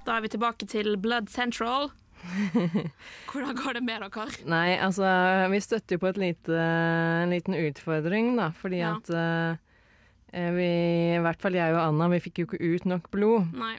Da 0.05 0.17
er 0.17 0.25
vi 0.25 0.29
tilbake 0.35 0.67
til 0.69 0.95
Blood 1.01 1.31
Central. 1.33 1.89
Hvordan 3.31 3.55
går 3.57 3.77
det 3.77 3.83
med 3.85 4.03
dere? 4.05 4.25
Nei, 4.49 4.77
altså, 4.81 5.05
vi 5.51 5.59
støtter 5.61 5.97
jo 5.97 6.01
på 6.03 6.11
et 6.13 6.19
lite, 6.21 6.59
en 7.23 7.33
liten 7.33 7.57
utfordring, 7.57 8.33
da, 8.39 8.51
fordi 8.57 8.81
Ja. 8.81 8.95
at 8.97 9.09
uh, 9.09 10.51
vi, 10.55 10.69
i 11.15 11.21
hvert 11.23 11.41
fall 11.41 11.57
jeg 11.57 11.73
og 11.75 11.81
Anna, 11.87 12.09
vi 12.11 12.19
fikk 12.23 12.41
jo 12.41 12.47
ikke 12.49 12.61
ut 12.75 12.85
nok 12.89 13.09
blod. 13.13 13.51
Nei. 13.57 13.75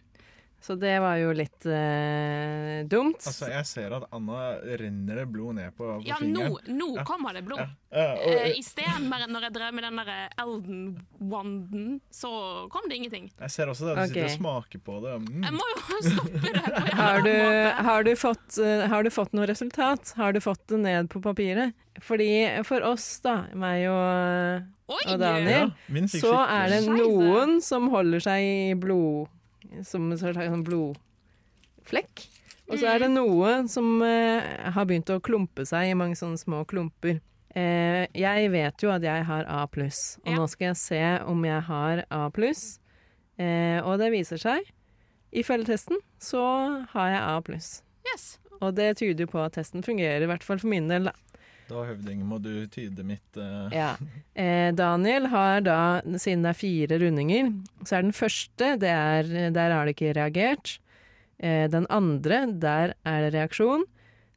Så 0.67 0.75
det 0.83 0.97
var 0.99 1.15
jo 1.21 1.29
litt 1.37 1.63
eh, 1.71 2.81
dumt. 2.91 3.21
Altså, 3.23 3.47
jeg 3.53 3.67
ser 3.69 3.93
at 3.95 4.07
Anna 4.17 4.57
renner 4.81 5.21
det 5.21 5.27
blod 5.31 5.55
ned 5.61 5.71
på, 5.79 5.87
på 6.01 6.07
Ja, 6.09 6.17
nå, 6.19 6.41
fingeren. 6.43 6.79
nå 6.81 6.89
Ja. 6.97 7.05
kommer 7.07 7.37
det 7.37 7.45
blod. 7.47 7.61
Ja, 7.61 7.69
ja, 7.95 8.07
og, 8.17 8.33
Eh, 8.47 8.59
Isteden, 8.59 9.07
bare 9.13 9.29
når 9.31 9.47
jeg 9.47 9.53
drev 9.55 9.75
med 9.79 9.85
den 9.87 9.97
der 10.01 10.11
Elden 10.43 10.81
Wanden, 11.21 12.01
så 12.11 12.33
kom 12.73 12.89
det 12.91 12.97
ingenting. 12.99 13.31
jeg 13.39 13.51
ser 13.55 13.71
også 13.71 13.93
at 13.95 13.97
du 14.09 14.15
sitter 14.15 14.25
og 14.27 14.35
smaker 14.35 14.83
på 14.83 14.99
det. 15.05 15.15
Mm. 15.23 15.45
Jeg 15.47 15.53
må 15.55 15.69
jo 15.71 16.01
stoppe 16.11 16.41
det 16.43 16.65
på 16.67 16.97
Har 17.03 17.23
du, 17.23 17.33
har, 17.87 18.03
du 18.03 18.13
fått, 18.17 18.59
eh, 18.59 18.87
har 18.91 19.03
du 19.07 19.11
fått 19.11 19.33
noe 19.39 19.47
resultat? 19.47 20.15
Har 20.19 20.33
du 20.35 20.41
fått 20.41 20.67
det 20.67 20.79
ned 20.83 21.09
på 21.15 21.23
papiret? 21.23 21.75
Fordi 22.03 22.29
for 22.67 22.83
oss, 22.85 23.21
da, 23.25 23.45
meg 23.55 23.87
og, 23.89 24.67
Oi! 24.93 25.01
og 25.15 25.19
Daniel, 25.23 25.71
Ja, 25.89 26.07
så 26.11 26.35
er 26.45 26.69
det 26.75 26.83
noen 26.91 27.61
som 27.65 27.89
holder 27.95 28.21
seg 28.27 28.43
i 28.43 28.75
blod 28.75 29.29
Som 29.85 30.11
en 30.13 30.19
slags 30.19 30.39
sånn 30.39 30.65
blodflekk. 30.65 32.27
Og 32.67 32.81
så 32.81 32.89
er 32.91 33.05
det 33.05 33.11
noe 33.13 33.61
som 33.71 34.01
eh, 34.03 34.43
har 34.75 34.87
begynt 34.89 35.11
å 35.15 35.21
klumpe 35.23 35.67
seg 35.69 35.93
i 35.93 35.99
mange 35.99 36.17
sånne 36.19 36.39
små 36.41 36.65
klumper. 36.67 37.21
Eh, 37.57 38.07
jeg 38.17 38.51
vet 38.53 38.83
jo 38.83 38.91
at 38.93 39.05
jeg 39.07 39.23
har 39.29 39.47
A 39.49 39.67
pluss, 39.71 40.19
og 40.25 40.33
Ja. 40.33 40.39
nå 40.41 40.49
skal 40.51 40.67
jeg 40.73 40.77
se 40.81 41.03
om 41.25 41.45
jeg 41.47 41.63
har 41.69 42.05
A 42.11 42.25
pluss. 42.31 42.79
Eh, 43.39 43.79
og 43.85 43.99
det 44.01 44.11
viser 44.13 44.37
seg, 44.41 44.67
i 45.33 45.43
følgetesten, 45.47 45.99
så 46.19 46.43
har 46.91 47.09
jeg 47.13 47.23
A 47.23 47.41
pluss. 47.47 47.83
Yes. 48.13 48.39
Og 48.61 48.75
det 48.75 48.97
tyder 48.99 49.25
jo 49.27 49.31
på 49.31 49.45
at 49.45 49.53
testen 49.55 49.85
fungerer, 49.85 50.23
i 50.23 50.27
hvert 50.27 50.43
fall 50.43 50.59
for 50.59 50.69
min 50.69 50.89
del, 50.89 51.05
da. 51.05 51.13
Da, 51.67 51.81
høvding, 51.89 52.21
må 52.29 52.39
du 52.43 52.67
tyde 52.71 53.03
mitt 53.07 53.39
uh... 53.41 53.67
Ja. 53.75 53.97
Eh, 54.39 54.71
Daniel 54.79 55.27
har 55.33 55.65
da, 55.67 55.79
siden 56.15 56.45
det 56.47 56.53
er 56.53 56.59
fire 56.61 56.99
rundinger, 57.03 57.49
så 57.83 57.99
er 57.99 58.07
den 58.07 58.15
første, 58.15 58.69
det 58.79 58.93
er, 58.93 59.31
der 59.57 59.75
har 59.75 59.89
det 59.89 59.97
ikke 59.97 60.13
reagert. 60.15 60.77
Eh, 61.43 61.67
den 61.73 61.89
andre, 61.91 62.45
der 62.55 62.95
er 63.03 63.27
det 63.27 63.33
reaksjon. 63.35 63.83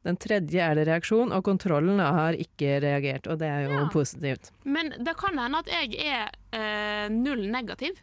Den 0.02 0.16
tredje 0.16 0.58
er 0.64 0.74
det 0.78 0.86
reaksjon, 0.88 1.30
og 1.36 1.44
kontrollen 1.44 2.00
har 2.00 2.34
ikke 2.40 2.78
reagert. 2.82 3.26
Og 3.30 3.38
det 3.38 3.48
er 3.52 3.66
jo 3.68 3.78
Ja. 3.78 3.88
positivt. 3.92 4.50
Men 4.64 4.90
det 4.98 5.14
kan 5.20 5.36
hende 5.38 5.58
at 5.60 5.68
jeg 5.68 5.94
er 6.00 6.30
eh, 6.56 7.08
null 7.12 7.46
negativ, 7.52 8.00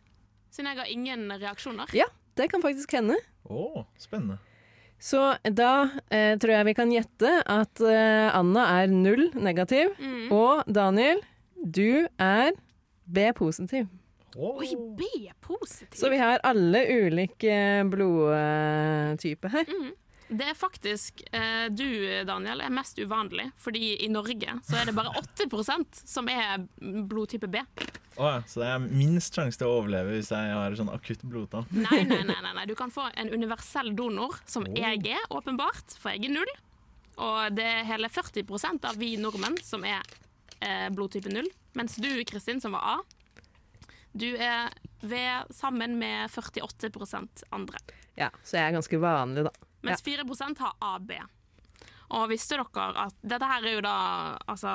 siden 0.53 0.71
jeg 0.71 0.77
har 0.77 0.91
ingen 0.93 1.27
reaksjoner. 1.41 1.89
Ja, 1.97 2.05
det 2.37 2.51
kan 2.51 2.61
faktisk 2.61 2.93
hende. 2.93 3.17
Å, 3.49 3.83
spennende. 3.97 4.37
Så 4.99 5.19
da 5.53 5.89
eh, 6.09 6.33
tror 6.41 6.53
jeg 6.55 6.65
vi 6.65 6.73
kan 6.73 6.91
gjette 6.91 7.31
at 7.45 7.81
eh, 7.85 8.29
Anna 8.33 8.63
er 8.81 8.87
null 8.89 9.27
negativ, 9.37 9.93
Mm. 10.01 10.31
og 10.33 10.63
Daniel, 10.73 11.21
du 11.63 12.07
er 12.19 12.51
B 13.05 13.27
positiv. 13.37 13.85
Oh. 14.35 14.57
Oi, 14.61 14.73
B 14.97 15.29
positiv. 15.41 15.95
Så 15.97 16.09
vi 16.11 16.17
har 16.21 16.41
alle 16.45 16.81
ulike 16.91 17.83
blodtyper 17.89 19.49
her. 19.53 19.65
Mm. 19.71 19.93
Det 20.27 20.43
er 20.51 20.57
faktisk 20.59 21.21
eh, 21.31 21.67
du, 21.71 21.85
Daniel, 22.27 22.59
er 22.65 22.73
mest 22.73 22.97
uvanlig, 22.99 23.45
fordi 23.63 23.93
i 24.03 24.09
Norge 24.11 24.57
så 24.67 24.75
er 24.81 24.89
det 24.89 24.95
bare 24.97 25.13
8% 25.21 26.01
som 26.03 26.27
er 26.31 26.65
blodtype 27.07 27.47
B. 27.47 27.61
Oh, 28.17 28.39
så 28.49 28.63
det 28.63 28.67
er 28.73 28.85
minst 28.89 29.35
sjanse 29.37 29.59
til 29.61 29.69
å 29.69 29.75
overleve 29.77 30.15
hvis 30.17 30.31
jeg 30.33 30.51
har 30.51 30.75
sånn 30.75 30.89
akutt 30.91 31.21
blodtap. 31.29 31.69
Nei, 31.71 32.01
nei, 32.09 32.23
nei, 32.25 32.39
nei, 32.43 32.53
nei. 32.57 32.65
Du 32.67 32.73
kan 32.75 32.91
få 32.91 33.05
en 33.13 33.29
universell 33.31 33.93
donor, 33.95 34.39
som 34.49 34.65
Oh. 34.67 34.73
jeg 34.75 35.05
er, 35.13 35.21
åpenbart, 35.29 35.95
for 36.01 36.11
jeg 36.15 36.25
er 36.27 36.33
null. 36.33 36.53
Og 37.21 37.53
det 37.57 37.65
er 37.65 37.85
hele 37.87 38.09
40% 38.13 38.89
av 38.89 38.97
vi 38.99 39.13
nordmenn 39.21 39.55
som 39.63 39.85
er 39.87 40.01
eh, 40.59 40.89
blodtype 40.93 41.31
null. 41.31 41.47
Mens 41.77 41.95
du, 42.01 42.09
Kristin, 42.25 42.59
som 42.61 42.73
var 42.75 42.97
A, 42.97 42.97
du 44.17 44.31
er 44.35 44.73
V 45.05 45.13
sammen 45.53 45.95
med 46.01 46.29
48% 46.33 47.45
andre. 47.53 47.77
Ja, 48.17 48.31
så 48.43 48.57
jeg 48.57 48.65
er 48.71 48.75
ganske 48.79 48.99
vanlig, 49.01 49.45
da. 49.45 49.53
Mens 49.85 50.03
4% 50.03 50.63
har 50.63 50.77
AB. 50.95 51.11
Og 52.17 52.29
visste 52.31 52.57
dere 52.57 52.87
at 53.03 53.17
Dette 53.21 53.49
her 53.49 53.65
er 53.67 53.73
jo 53.75 53.83
da 53.83 53.97
Altså 54.47 54.71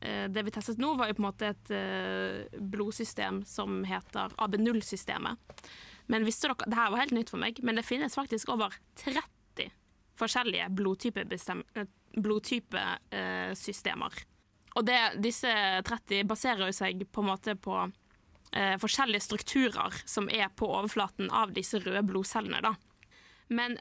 eh, 0.00 0.26
Det 0.28 0.44
vi 0.44 0.52
testet 0.52 0.80
nå, 0.82 0.92
var 0.98 1.08
jo 1.08 1.16
på 1.16 1.22
en 1.24 1.28
måte 1.28 1.50
et 1.54 1.72
eh, 1.74 2.60
blodsystem 2.60 3.42
som 3.48 3.80
heter 3.88 4.36
AB0-systemet. 4.36 5.64
Men 6.12 6.28
visste 6.28 6.52
dere 6.52 6.68
Det 6.68 6.78
her 6.78 6.92
var 6.92 7.04
helt 7.04 7.16
nytt 7.16 7.32
for 7.32 7.42
meg, 7.42 7.58
men 7.64 7.80
det 7.80 7.86
finnes 7.88 8.14
faktisk 8.14 8.52
over 8.54 8.76
30 9.02 9.70
forskjellige 10.16 10.70
blodtypesystemer. 10.76 11.86
Blodtype, 12.16 12.80
eh, 13.12 13.52
og 14.76 14.84
det, 14.84 14.98
disse 15.24 15.50
30 15.88 16.26
baserer 16.28 16.68
jo 16.68 16.76
seg 16.76 17.06
på 17.12 17.22
en 17.24 17.30
måte 17.30 17.54
på 17.56 17.76
eh, 18.52 18.76
forskjellige 18.80 19.24
strukturer 19.24 20.00
som 20.04 20.28
er 20.28 20.50
på 20.52 20.68
overflaten 20.68 21.30
av 21.32 21.54
disse 21.56 21.80
røde 21.80 22.04
blodcellene. 22.04 22.60
da. 22.60 22.74
Men 23.48 23.78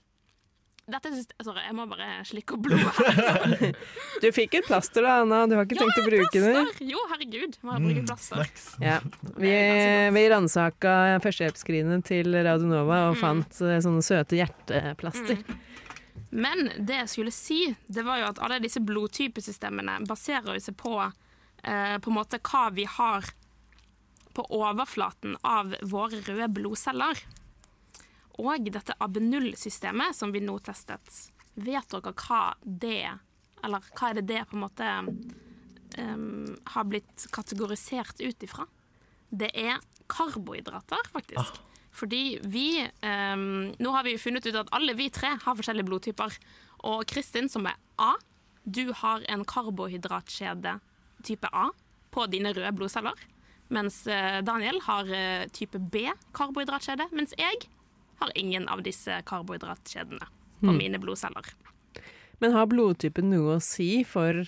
dette 0.88 1.10
syns 1.14 1.30
Sorry, 1.42 1.62
jeg 1.66 1.76
må 1.78 1.86
bare 1.90 2.08
slikke 2.30 2.56
opp 2.58 2.66
blodet. 2.68 3.76
Du 4.24 4.28
fikk 4.36 4.58
et 4.60 4.68
plaster 4.68 5.06
da, 5.06 5.16
Anna. 5.24 5.44
Du 5.50 5.56
har 5.58 5.66
ikke 5.66 5.80
tenkt 5.80 6.02
å 6.02 6.06
bruke 6.06 6.42
det? 6.44 6.64
Jo, 6.86 7.02
herregud, 7.12 7.58
må 7.66 7.76
jeg 7.78 7.86
bruke 7.88 8.04
plaster. 8.12 8.44
Mm, 8.46 8.84
Ja. 8.86 8.98
Vi, 9.42 9.54
vi 10.16 10.26
ransaka 10.32 10.96
førstehjelpsskrinet 11.26 12.06
til 12.08 12.30
Radionova 12.46 13.00
og 13.12 13.18
fant 13.22 13.62
eh, 13.66 13.80
sånne 13.84 14.04
søte 14.06 14.38
hjerteplaster. 14.40 15.42
Men 16.36 16.70
det 16.84 17.02
jeg 17.02 17.12
skulle 17.12 17.32
si, 17.34 17.60
det 17.88 18.04
var 18.06 18.20
jo 18.22 18.30
at 18.34 18.42
alle 18.44 18.60
disse 18.64 18.82
blodtypesystemene 18.84 20.02
baserer 20.10 20.60
seg 20.64 20.78
på 20.80 20.94
eh, 21.02 21.96
på 21.98 22.12
en 22.12 22.18
måte 22.18 22.40
hva 22.44 22.68
vi 22.76 22.86
har 22.90 23.26
på 24.36 24.44
overflaten 24.52 25.38
av 25.48 25.74
våre 25.88 26.20
røde 26.28 26.50
blodceller. 26.58 27.22
Og 28.42 28.68
dette 28.68 28.96
AB0-systemet 29.00 30.16
som 30.16 30.34
vi 30.34 30.42
nå 30.44 30.58
testet, 30.64 31.22
vet 31.56 31.92
dere 31.92 32.12
hva 32.12 32.42
det 32.64 33.06
Eller 33.64 33.86
hva 33.96 34.10
er 34.10 34.18
det 34.20 34.26
det 34.28 34.42
på 34.50 34.58
en 34.58 34.64
måte 34.66 34.90
um, 35.98 36.56
har 36.74 36.90
blitt 36.90 37.28
kategorisert 37.34 38.20
ut 38.20 38.44
ifra? 38.44 38.68
Det 39.30 39.50
er 39.56 39.80
karbohydrater, 40.12 41.08
faktisk. 41.14 41.62
Fordi 41.96 42.38
vi 42.44 42.84
um, 43.02 43.72
Nå 43.80 43.96
har 43.96 44.06
vi 44.06 44.18
funnet 44.22 44.46
ut 44.46 44.60
at 44.60 44.72
alle 44.76 44.94
vi 45.00 45.10
tre 45.10 45.32
har 45.42 45.58
forskjellige 45.58 45.88
blodtyper. 45.88 46.36
Og 46.92 47.06
Kristin, 47.10 47.50
som 47.50 47.66
er 47.66 47.80
A, 47.98 48.14
du 48.66 48.92
har 49.00 49.24
en 49.32 49.46
karbohydratkjede 49.48 50.76
type 51.26 51.50
A 51.54 51.70
på 52.14 52.28
dine 52.30 52.52
røde 52.54 52.74
blodceller. 52.76 53.16
Mens 53.74 54.04
eh, 54.08 54.42
Daniel 54.46 54.78
har 54.86 55.10
eh, 55.10 55.48
type 55.54 55.80
B 55.80 56.06
karbohydratkjede. 56.38 57.08
Mens 57.18 57.34
jeg 57.40 57.66
har 58.20 58.32
ingen 58.36 58.68
av 58.72 58.84
disse 58.86 59.22
karbohydratkjedene 59.28 60.28
på 60.62 60.74
mine 60.76 61.00
blodceller. 61.02 61.48
Men 62.40 62.56
har 62.56 62.68
blodtypen 62.72 63.30
noe 63.32 63.58
å 63.58 63.64
si 63.64 64.04
for 64.08 64.44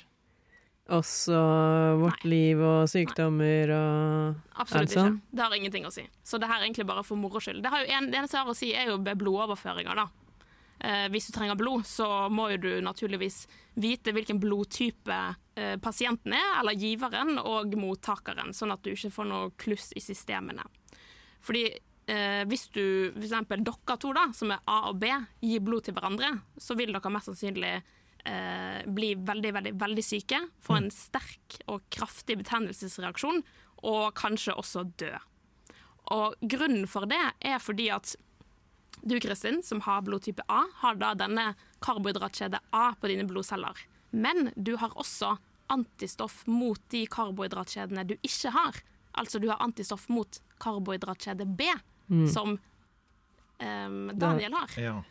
oss 0.88 1.28
og 1.28 2.02
vårt 2.02 2.24
Nei. 2.24 2.32
liv 2.32 2.62
og 2.64 2.88
sykdommer 2.88 3.74
og 3.76 4.62
Absolutt 4.62 4.94
sånn? 4.94 5.18
ikke. 5.18 5.36
Det 5.36 5.44
har 5.44 5.56
ingenting 5.58 5.88
å 5.88 5.92
si. 5.92 6.06
Så 6.24 6.40
det 6.40 6.48
her 6.48 6.62
er 6.62 6.68
egentlig 6.70 6.88
bare 6.88 7.04
for 7.04 7.20
moro 7.20 7.42
skyld. 7.44 7.60
Det, 7.64 7.72
en, 7.92 8.08
det 8.12 8.22
eneste 8.22 8.40
jeg 8.40 8.46
har 8.48 8.54
å 8.54 8.58
si, 8.58 8.72
er 8.72 8.92
jo 8.92 9.02
ved 9.04 9.20
blodoverføringer, 9.20 10.00
da. 10.00 10.08
Eh, 10.80 11.08
hvis 11.12 11.28
du 11.28 11.34
trenger 11.36 11.58
blod, 11.60 11.88
så 11.90 12.08
må 12.30 12.52
jo 12.54 12.62
du 12.62 12.70
naturligvis 12.86 13.46
vite 13.82 14.14
hvilken 14.14 14.40
blodtype 14.40 15.18
eh, 15.58 15.76
pasienten 15.82 16.36
er, 16.38 16.52
eller 16.62 16.78
giveren 16.78 17.40
og 17.42 17.74
mottakeren, 17.80 18.54
sånn 18.56 18.76
at 18.76 18.84
du 18.86 18.94
ikke 18.94 19.12
får 19.16 19.28
noe 19.32 19.52
kluss 19.60 19.90
i 19.98 20.04
systemene. 20.04 20.68
Fordi 21.44 21.66
eh, 22.08 22.44
hvis 22.48 22.68
du 22.76 23.12
f.eks. 23.14 23.36
dere 23.52 23.98
to, 24.00 24.14
da, 24.16 24.28
som 24.36 24.52
er 24.56 24.64
A 24.66 24.80
og 24.92 25.00
B, 25.02 25.12
gir 25.44 25.64
blod 25.64 25.88
til 25.88 25.98
hverandre, 25.98 26.34
så 26.58 26.78
vil 26.80 26.94
dere 26.96 27.14
mest 27.14 27.32
sannsynlig 27.32 27.74
eh, 27.78 28.84
bli 28.88 29.14
veldig, 29.28 29.54
veldig, 29.60 29.74
veldig 29.80 30.06
syke, 30.06 30.42
få 30.64 30.80
en 30.80 30.92
sterk 30.94 31.60
og 31.68 31.88
kraftig 31.94 32.40
betennelsesreaksjon, 32.44 33.44
og 33.88 34.06
kanskje 34.18 34.56
også 34.58 34.88
dø. 34.98 35.12
Og 36.16 36.38
grunnen 36.42 36.88
for 36.90 37.10
det 37.10 37.20
er 37.46 37.60
fordi 37.62 37.92
at 37.94 38.16
du, 39.04 39.20
Kristin, 39.22 39.62
som 39.64 39.84
har 39.86 40.02
blodtype 40.02 40.42
A, 40.50 40.64
har 40.82 40.98
da 40.98 41.12
denne 41.14 41.52
karbohydratkjede 41.86 42.60
A 42.74 42.88
på 42.98 43.12
dine 43.12 43.28
blodceller. 43.30 43.78
Men 44.10 44.50
du 44.56 44.74
har 44.82 44.96
også 44.98 45.36
antistoff 45.70 46.42
mot 46.48 46.82
de 46.90 47.04
karbohydratkjedene 47.12 48.08
du 48.08 48.16
ikke 48.26 48.54
har. 48.56 48.80
Altså 49.18 49.40
du 49.40 49.50
har 49.52 49.62
antistoff 49.62 50.08
mot 50.10 50.40
karbohydratkjede 50.64 51.46
B, 51.60 51.70
Mm. 52.08 52.28
som 52.32 52.58
um, 53.60 54.12
Daniel 54.14 54.54
har. 54.54 54.80
Ja. 54.80 55.04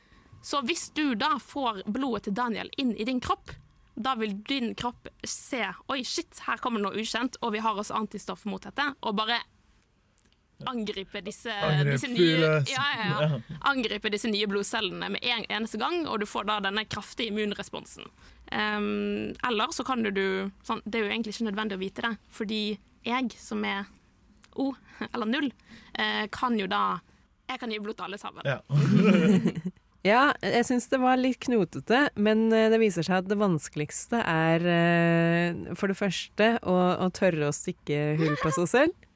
Så 0.43 0.63
hvis 0.63 0.91
du 0.95 1.15
da 1.19 1.37
får 1.43 1.83
blodet 1.91 2.29
til 2.29 2.37
Daniel 2.39 2.71
inn 2.79 2.95
i 2.97 3.05
din 3.05 3.21
kropp, 3.21 3.51
da 3.97 4.15
vil 4.15 4.37
din 4.45 4.75
kropp 4.77 5.09
se 5.25 5.63
Oi, 5.89 6.03
shit, 6.05 6.39
her 6.47 6.61
kommer 6.61 6.81
det 6.81 6.87
noe 6.87 7.03
ukjent, 7.03 7.39
og 7.41 7.55
vi 7.57 7.63
har 7.65 7.77
også 7.77 7.97
antistoff 7.97 8.45
mot 8.49 8.63
dette, 8.63 8.91
og 9.01 9.17
bare 9.17 9.41
angripe 10.65 11.21
disse, 11.21 11.53
disse 11.85 12.09
nye 12.09 12.63
ja, 12.71 12.85
ja, 12.97 13.09
ja. 13.21 13.41
Angripe 13.69 14.09
disse 14.13 14.31
nye 14.31 14.47
blodcellene 14.49 15.11
med 15.13 15.25
en 15.25 15.45
eneste 15.59 15.81
gang, 15.81 16.07
og 16.09 16.21
du 16.23 16.27
får 16.29 16.47
da 16.49 16.61
denne 16.65 16.87
kraftige 16.89 17.33
immunresponsen. 17.33 18.09
Um, 18.53 19.35
eller 19.45 19.75
så 19.75 19.85
kan 19.85 20.05
du, 20.07 20.13
du 20.15 20.53
sånn, 20.65 20.81
Det 20.87 21.01
er 21.01 21.09
jo 21.09 21.11
egentlig 21.11 21.35
ikke 21.35 21.49
nødvendig 21.51 21.77
å 21.77 21.83
vite 21.83 22.07
det, 22.07 22.15
fordi 22.31 22.63
jeg, 23.07 23.35
som 23.43 23.65
er 23.67 23.91
O, 24.63 24.73
eller 25.13 25.29
null, 25.29 25.51
eh, 25.99 26.27
kan 26.33 26.57
jo 26.59 26.67
da 26.71 27.01
Jeg 27.47 27.61
kan 27.63 27.71
gi 27.71 27.79
blod 27.79 27.97
til 27.99 28.09
alle 28.09 28.19
sammen. 28.19 28.43
Ja. 28.45 28.61
Ja, 30.07 30.29
jeg 30.45 30.63
syns 30.69 30.85
det 30.87 31.01
var 31.03 31.19
litt 31.19 31.41
knotete, 31.43 32.05
men 32.15 32.45
eh, 32.55 32.69
det 32.71 32.79
viser 32.79 33.03
seg 33.03 33.25
at 33.25 33.31
det 33.31 33.39
vanskeligste 33.41 34.21
er 34.23 34.63
eh, 34.71 35.75
for 35.75 35.91
det 35.91 35.97
første 35.99 36.51
å, 36.63 36.77
å 37.03 37.09
tørre 37.17 37.49
å 37.49 37.55
stikke 37.57 38.13
hull 38.21 38.37
på 38.39 38.53
seg 38.55 38.69
selv, 38.71 39.09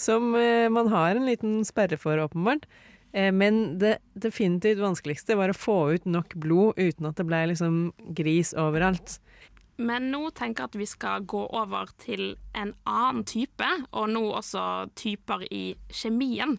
som 0.00 0.30
eh, 0.40 0.70
man 0.72 0.88
har 0.94 1.18
en 1.18 1.28
liten 1.28 1.58
sperre 1.68 1.98
for, 2.00 2.16
åpenbart. 2.24 2.64
Eh, 3.12 3.28
Men 3.36 3.76
det 3.82 3.98
definitivt 4.16 4.80
vanskeligste 4.80 5.36
var 5.36 5.52
å 5.52 5.58
få 5.60 5.76
ut 5.98 6.08
nok 6.08 6.32
blod 6.40 6.80
uten 6.80 7.10
at 7.10 7.20
det 7.20 7.28
ble 7.28 7.42
liksom 7.52 7.90
gris 8.16 8.54
overalt. 8.56 9.18
Men 9.80 10.10
nå 10.12 10.26
tenker 10.36 10.66
jeg 10.66 10.70
at 10.70 10.76
vi 10.76 10.88
skal 10.88 11.24
gå 11.24 11.40
over 11.56 11.88
til 12.02 12.34
en 12.52 12.74
annen 12.88 13.24
type, 13.24 13.68
og 13.96 14.10
nå 14.12 14.22
også 14.36 14.64
typer 14.98 15.46
i 15.48 15.72
kjemien. 15.88 16.58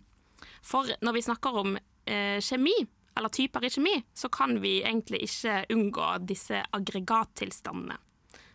For 0.66 0.90
når 1.06 1.18
vi 1.18 1.24
snakker 1.28 1.60
om 1.62 1.76
eh, 1.78 2.40
kjemi, 2.42 2.74
eller 3.18 3.34
typer 3.34 3.68
i 3.68 3.70
kjemi, 3.70 3.94
så 4.18 4.30
kan 4.34 4.58
vi 4.64 4.80
egentlig 4.82 5.22
ikke 5.28 5.60
unngå 5.76 6.08
disse 6.26 6.64
aggregattilstandene. 6.74 8.00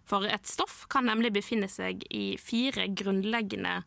For 0.06 0.26
et 0.30 0.46
stoff 0.46 0.84
kan 0.90 1.06
nemlig 1.06 1.32
befinne 1.34 1.68
seg 1.70 2.02
i 2.14 2.36
fire 2.38 2.88
grunnleggende 2.94 3.80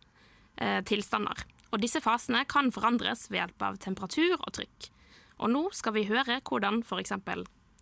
eh, 0.60 0.80
tilstander. 0.88 1.44
Og 1.72 1.84
disse 1.84 2.02
fasene 2.04 2.46
kan 2.50 2.72
forandres 2.76 3.28
ved 3.30 3.44
hjelp 3.44 3.68
av 3.68 3.80
temperatur 3.84 4.36
og 4.40 4.52
trykk. 4.58 4.90
Og 5.40 5.52
nå 5.54 5.64
skal 5.76 5.96
vi 5.96 6.08
høre 6.10 6.42
hvordan 6.44 6.82
f.eks. 6.84 7.16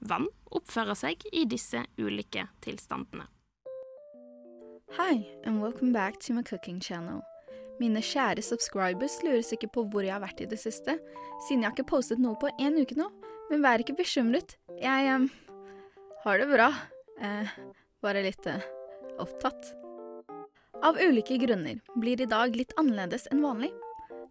vann 0.02 0.28
oppfører 0.54 0.98
seg 0.98 1.24
i 1.32 1.46
disse 1.50 1.84
ulike 1.98 2.48
tilstandene. 2.64 3.28
Hi, 4.96 5.26
and 5.44 5.62
welcome 5.62 5.92
back 5.92 6.20
to 6.26 6.34
my 6.34 6.44
cooking 6.44 6.80
channel. 6.80 7.22
Mine 7.78 8.02
kjære 8.02 8.42
subscribers 8.42 9.20
lurer 9.22 9.44
sikkert 9.46 9.76
på 9.76 9.84
hvor 9.92 10.06
jeg 10.06 10.16
har 10.16 10.24
vært 10.24 10.42
i 10.42 10.50
det 10.50 10.58
siste, 10.62 10.96
siden 11.46 11.62
jeg 11.62 11.70
har 11.70 11.76
ikke 11.76 11.92
postet 11.92 12.22
noe 12.22 12.40
på 12.40 12.50
en 12.58 12.80
uke 12.80 12.98
nå. 12.98 13.10
Men 13.52 13.64
vær 13.64 13.84
ikke 13.84 13.98
bekymret. 14.00 14.58
Jeg 14.82 15.12
um, 15.14 15.28
har 16.24 16.42
det 16.42 16.48
bra. 16.50 16.72
Eh, 17.24 17.52
bare 18.04 18.24
litt 18.26 18.48
uh, 18.50 18.64
opptatt. 19.24 19.70
Av 20.86 20.98
ulike 21.00 21.38
grunner 21.42 21.80
blir 21.96 22.22
i 22.22 22.30
dag 22.30 22.56
litt 22.58 22.76
annerledes 22.78 23.30
enn 23.32 23.46
vanlig. 23.46 23.72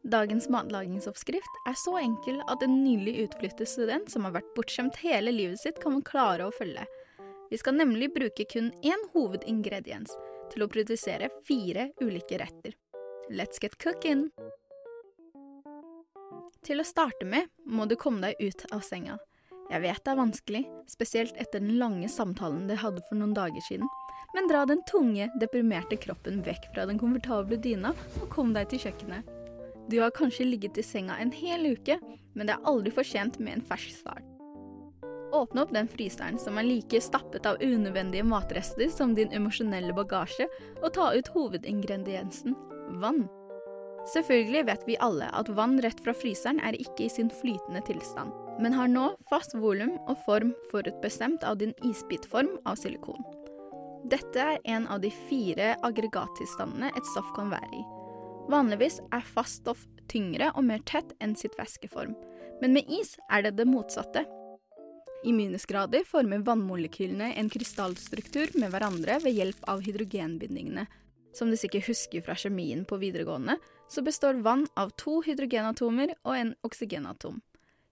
Dagens 0.06 0.48
matlagingsoppskrift 0.48 1.56
er 1.66 1.74
så 1.74 1.96
enkel 1.98 2.36
at 2.46 2.60
en 2.62 2.76
nylig 2.84 3.16
utflyttet 3.24 3.66
student 3.66 4.10
som 4.12 4.22
har 4.22 4.36
vært 4.36 4.52
bortskjemt 4.54 5.00
hele 5.02 5.32
livet 5.34 5.58
sitt, 5.58 5.80
kan 5.82 5.98
klare 6.06 6.46
å 6.46 6.52
følge. 6.54 6.84
Vi 7.50 7.58
skal 7.58 7.74
nemlig 7.74 8.12
bruke 8.14 8.46
kun 8.46 8.68
én 8.86 9.02
hovedingrediens 9.16 10.14
til 10.52 10.62
å 10.62 10.70
produsere 10.70 11.32
fire 11.48 11.88
ulike 11.98 12.38
retter. 12.38 12.76
Let's 13.34 13.58
get 13.58 13.74
cooking! 13.82 14.28
Til 16.62 16.82
å 16.82 16.86
starte 16.86 17.26
med 17.26 17.50
må 17.66 17.88
du 17.90 17.96
komme 17.98 18.28
deg 18.28 18.46
ut 18.46 18.62
av 18.70 18.86
senga. 18.86 19.18
Jeg 19.72 19.82
vet 19.82 20.04
det 20.06 20.12
er 20.12 20.22
vanskelig, 20.22 20.64
spesielt 20.86 21.34
etter 21.42 21.58
den 21.58 21.80
lange 21.82 22.06
samtalen 22.06 22.68
dere 22.70 22.84
hadde 22.84 23.02
for 23.08 23.18
noen 23.18 23.34
dager 23.34 23.66
siden, 23.66 23.90
men 24.38 24.46
dra 24.46 24.62
den 24.70 24.86
tunge, 24.86 25.26
deprimerte 25.42 25.98
kroppen 25.98 26.44
vekk 26.46 26.70
fra 26.76 26.86
den 26.86 27.02
komfortable 27.02 27.58
dyna 27.58 27.90
og 28.20 28.30
kom 28.30 28.54
deg 28.54 28.70
til 28.70 28.86
kjøkkenet. 28.86 29.35
Du 29.88 30.00
har 30.00 30.10
kanskje 30.10 30.44
ligget 30.44 30.78
i 30.78 30.82
senga 30.82 31.18
en 31.22 31.32
hel 31.32 31.66
uke, 31.76 31.98
men 32.34 32.48
det 32.48 32.56
er 32.56 32.66
aldri 32.66 32.90
for 32.94 33.06
sent 33.06 33.38
med 33.38 33.58
en 33.58 33.66
fersk 33.68 33.94
start. 34.00 34.24
Åpne 35.36 35.62
opp 35.62 35.72
den 35.74 35.88
fryseren 35.90 36.38
som 36.40 36.58
er 36.58 36.66
like 36.66 37.00
stappet 37.02 37.46
av 37.46 37.60
unødvendige 37.62 38.24
matrester 38.26 38.90
som 38.90 39.14
din 39.14 39.32
emosjonelle 39.34 39.94
bagasje, 39.94 40.46
og 40.82 40.92
ta 40.96 41.10
ut 41.14 41.30
hovedingrediensen 41.34 42.56
vann. 43.02 43.26
Selvfølgelig 44.12 44.66
vet 44.68 44.84
vi 44.86 44.98
alle 45.02 45.26
at 45.34 45.50
vann 45.58 45.80
rett 45.82 45.98
fra 46.02 46.14
fryseren 46.14 46.60
er 46.62 46.78
ikke 46.78 47.06
i 47.06 47.10
sin 47.10 47.30
flytende 47.42 47.82
tilstand, 47.88 48.30
men 48.62 48.76
har 48.76 48.90
nå 48.90 49.08
fast 49.30 49.56
volum 49.58 49.96
og 50.06 50.18
form 50.26 50.54
forutbestemt 50.70 51.46
av 51.46 51.58
din 51.62 51.74
isbitform 51.86 52.54
av 52.64 52.78
silikon. 52.78 53.26
Dette 54.06 54.38
er 54.38 54.62
en 54.76 54.86
av 54.86 55.02
de 55.02 55.10
fire 55.26 55.74
aggregattilstandene 55.86 56.92
et 56.94 57.10
stoff 57.10 57.34
kan 57.34 57.50
være 57.50 57.72
i. 57.74 57.84
Vanligvis 58.46 59.00
er 59.10 59.24
fast 59.26 59.64
stoff 59.64 59.80
tyngre 60.06 60.52
og 60.54 60.62
mer 60.68 60.82
tett 60.86 61.10
enn 61.18 61.34
sitt 61.38 61.56
væskeform, 61.58 62.12
men 62.62 62.76
med 62.76 62.86
is 62.86 63.16
er 63.26 63.42
det 63.42 63.56
det 63.58 63.66
motsatte. 63.66 64.22
I 65.26 65.32
minusgrader 65.34 66.04
former 66.06 66.44
vannmolekylene 66.46 67.32
en 67.40 67.50
krystallstruktur 67.50 68.54
med 68.60 68.70
hverandre 68.70 69.18
ved 69.24 69.34
hjelp 69.34 69.66
av 69.66 69.82
hydrogenbindingene. 69.82 70.86
Som 71.34 71.50
du 71.50 71.58
sikkert 71.58 71.88
husker 71.90 72.22
fra 72.22 72.36
kjemien 72.38 72.84
på 72.86 73.00
videregående, 73.02 73.58
så 73.90 74.04
består 74.06 74.38
vann 74.46 74.64
av 74.78 74.94
to 75.00 75.18
hydrogenatomer 75.26 76.14
og 76.22 76.36
en 76.36 76.54
oksygenatom. 76.66 77.42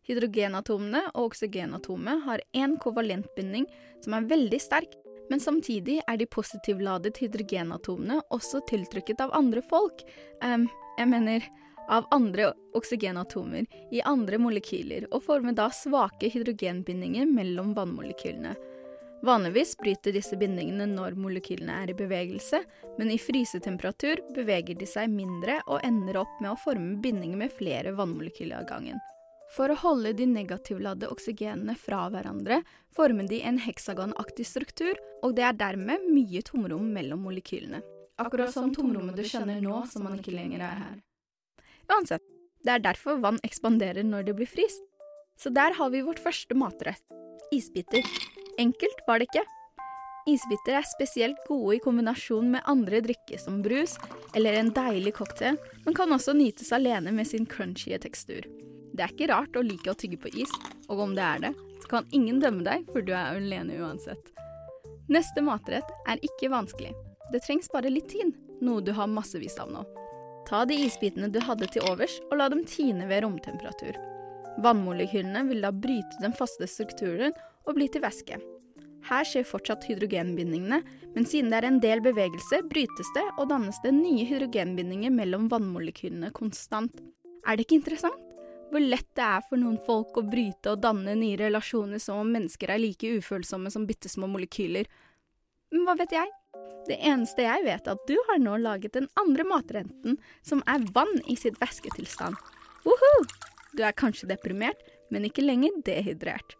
Hydrogenatomene 0.06 1.02
og 1.16 1.32
oksygenatomet 1.32 2.22
har 2.28 2.44
én 2.54 2.78
kovalentbinding 2.78 3.66
som 4.04 4.14
er 4.14 4.30
veldig 4.30 4.60
sterk, 4.62 4.94
men 5.30 5.40
samtidig 5.40 6.00
er 6.06 6.18
de 6.20 6.26
positivladet 6.26 7.18
hydrogenatomene 7.22 8.20
også 8.34 8.62
tiltrykket 8.70 9.24
av 9.24 9.34
andre 9.36 9.64
folk, 9.64 10.04
Um, 10.44 10.66
jeg 10.98 11.08
mener 11.08 11.44
av 11.88 12.06
andre 12.10 12.50
oksygenatomer 12.76 13.66
i 13.92 14.02
andre 14.04 14.38
molekyler, 14.38 15.06
og 15.12 15.24
former 15.24 15.56
da 15.56 15.70
svake 15.72 16.28
hydrogenbindinger 16.32 17.28
mellom 17.30 17.72
vannmolekylene. 17.76 18.54
Vanligvis 19.24 19.72
bryter 19.80 20.12
disse 20.12 20.36
bindingene 20.36 20.84
når 20.90 21.16
molekylene 21.16 21.78
er 21.84 21.92
i 21.92 21.96
bevegelse, 21.96 22.60
men 22.98 23.12
i 23.12 23.16
frysetemperatur 23.20 24.20
beveger 24.36 24.76
de 24.76 24.88
seg 24.88 25.08
mindre 25.12 25.62
og 25.64 25.80
ender 25.86 26.20
opp 26.20 26.40
med 26.44 26.52
å 26.52 26.60
forme 26.60 26.98
bindinger 27.00 27.40
med 27.40 27.56
flere 27.56 27.94
vannmolekyler 27.96 28.60
av 28.60 28.68
gangen. 28.68 29.00
For 29.54 29.70
å 29.70 29.76
holde 29.78 30.10
de 30.18 30.26
negativladde 30.26 31.06
oksygenene 31.14 31.76
fra 31.78 32.08
hverandre, 32.10 32.62
former 32.94 33.28
de 33.30 33.38
en 33.46 33.60
heksagonaktig 33.62 34.46
struktur, 34.50 34.98
og 35.22 35.36
det 35.38 35.44
er 35.46 35.58
dermed 35.58 36.08
mye 36.10 36.42
tomrom 36.42 36.88
mellom 36.94 37.22
molekylene. 37.22 37.84
Akkurat 38.18 38.50
som 38.54 38.72
tomrommet 38.74 39.14
du 39.18 39.22
kjenner 39.26 39.60
nå 39.62 39.84
som 39.90 40.06
man 40.06 40.18
ikke 40.18 40.34
lenger 40.34 40.62
er 40.62 40.80
her. 40.80 40.96
Uansett, 41.90 42.22
det 42.66 42.74
er 42.74 42.82
derfor 42.82 43.20
vann 43.22 43.38
ekspanderer 43.46 44.06
når 44.06 44.28
det 44.28 44.36
blir 44.40 44.50
fryst. 44.50 44.82
Så 45.38 45.50
der 45.54 45.74
har 45.78 45.90
vi 45.90 46.02
vårt 46.06 46.22
første 46.22 46.54
matrett. 46.58 47.02
Isbiter. 47.54 48.06
Enkelt 48.58 49.06
var 49.06 49.18
det 49.18 49.28
ikke. 49.30 49.44
Isbiter 50.30 50.78
er 50.78 50.86
spesielt 50.88 51.42
gode 51.46 51.76
i 51.76 51.82
kombinasjon 51.84 52.54
med 52.54 52.64
andre 52.70 53.02
drikker 53.04 53.42
som 53.42 53.60
brus 53.62 53.98
eller 54.34 54.56
en 54.56 54.72
deilig 54.74 55.14
cocktail, 55.18 55.58
men 55.84 55.94
kan 55.94 56.14
også 56.16 56.34
nytes 56.38 56.72
alene 56.72 57.12
med 57.12 57.28
sin 57.28 57.46
crunchy 57.46 57.98
tekstur. 58.00 58.46
Det 58.94 59.02
er 59.02 59.10
ikke 59.10 59.26
rart 59.32 59.56
å 59.58 59.64
like 59.66 59.90
å 59.90 59.96
tygge 59.98 60.20
på 60.22 60.30
is, 60.38 60.52
og 60.86 61.00
om 61.02 61.16
det 61.16 61.24
er 61.26 61.40
det, 61.48 61.52
så 61.82 61.90
kan 61.90 62.12
ingen 62.14 62.38
dømme 62.42 62.62
deg, 62.66 62.86
for 62.92 63.02
du 63.02 63.10
er 63.10 63.34
alene 63.34 63.80
uansett. 63.82 64.30
Neste 65.10 65.42
matrett 65.44 65.90
er 66.08 66.22
ikke 66.22 66.52
vanskelig. 66.52 66.92
Det 67.32 67.42
trengs 67.42 67.66
bare 67.72 67.90
litt 67.90 68.06
tid, 68.12 68.30
noe 68.62 68.84
du 68.84 68.92
har 68.94 69.10
massevis 69.10 69.58
av 69.58 69.72
nå. 69.74 69.82
Ta 70.46 70.62
de 70.68 70.76
isbitene 70.86 71.30
du 71.32 71.40
hadde 71.42 71.66
til 71.74 71.82
overs, 71.90 72.20
og 72.30 72.38
la 72.38 72.46
dem 72.52 72.62
tine 72.68 73.08
ved 73.10 73.24
romtemperatur. 73.24 73.98
Vannmolekylene 74.62 75.42
vil 75.48 75.64
da 75.64 75.72
bryte 75.74 76.22
den 76.22 76.36
faste 76.36 76.68
strukturen 76.70 77.34
og 77.66 77.74
bli 77.74 77.88
til 77.90 78.04
væske. 78.04 78.38
Her 79.04 79.26
skjer 79.28 79.44
fortsatt 79.48 79.84
hydrogenbindingene, 79.88 80.78
men 81.16 81.26
siden 81.28 81.50
det 81.50 81.58
er 81.58 81.66
en 81.68 81.80
del 81.82 82.00
bevegelse, 82.04 82.62
brytes 82.70 83.10
det 83.16 83.24
og 83.34 83.50
dannes 83.50 83.80
det 83.82 83.92
nye 83.96 84.24
hydrogenbindinger 84.28 85.12
mellom 85.12 85.50
vannmolekylene 85.52 86.30
konstant. 86.36 87.02
Er 87.44 87.58
det 87.58 87.66
ikke 87.66 87.82
interessant? 87.82 88.33
Hvor 88.74 88.82
lett 88.82 89.12
det 89.14 89.22
er 89.22 89.42
for 89.46 89.60
noen 89.60 89.76
folk 89.86 90.16
å 90.18 90.24
bryte 90.26 90.72
og 90.72 90.80
danne 90.82 91.12
nye 91.14 91.36
relasjoner 91.38 92.00
som 92.02 92.24
om 92.24 92.30
mennesker 92.34 92.72
er 92.74 92.80
like 92.82 93.06
ufølsomme 93.20 93.70
som 93.70 93.84
bitte 93.86 94.10
små 94.10 94.26
molekyler. 94.32 94.88
Men 95.70 95.84
hva 95.86 95.94
vet 96.00 96.16
jeg? 96.16 96.32
Det 96.88 96.96
eneste 97.06 97.44
jeg 97.46 97.62
vet, 97.68 97.86
er 97.86 97.94
at 97.94 98.08
du 98.10 98.16
har 98.28 98.40
nå 98.42 98.56
laget 98.64 98.96
den 98.96 99.06
andre 99.20 99.46
matrenten, 99.46 100.18
som 100.42 100.64
er 100.66 100.82
vann 100.96 101.22
i 101.30 101.36
sitt 101.38 101.60
væsketilstand. 101.62 102.34
Woho! 102.82 103.12
Du 103.78 103.84
er 103.86 103.94
kanskje 103.94 104.32
deprimert, 104.32 104.82
men 105.14 105.30
ikke 105.30 105.46
lenger 105.46 105.78
dehydrert. 105.86 106.58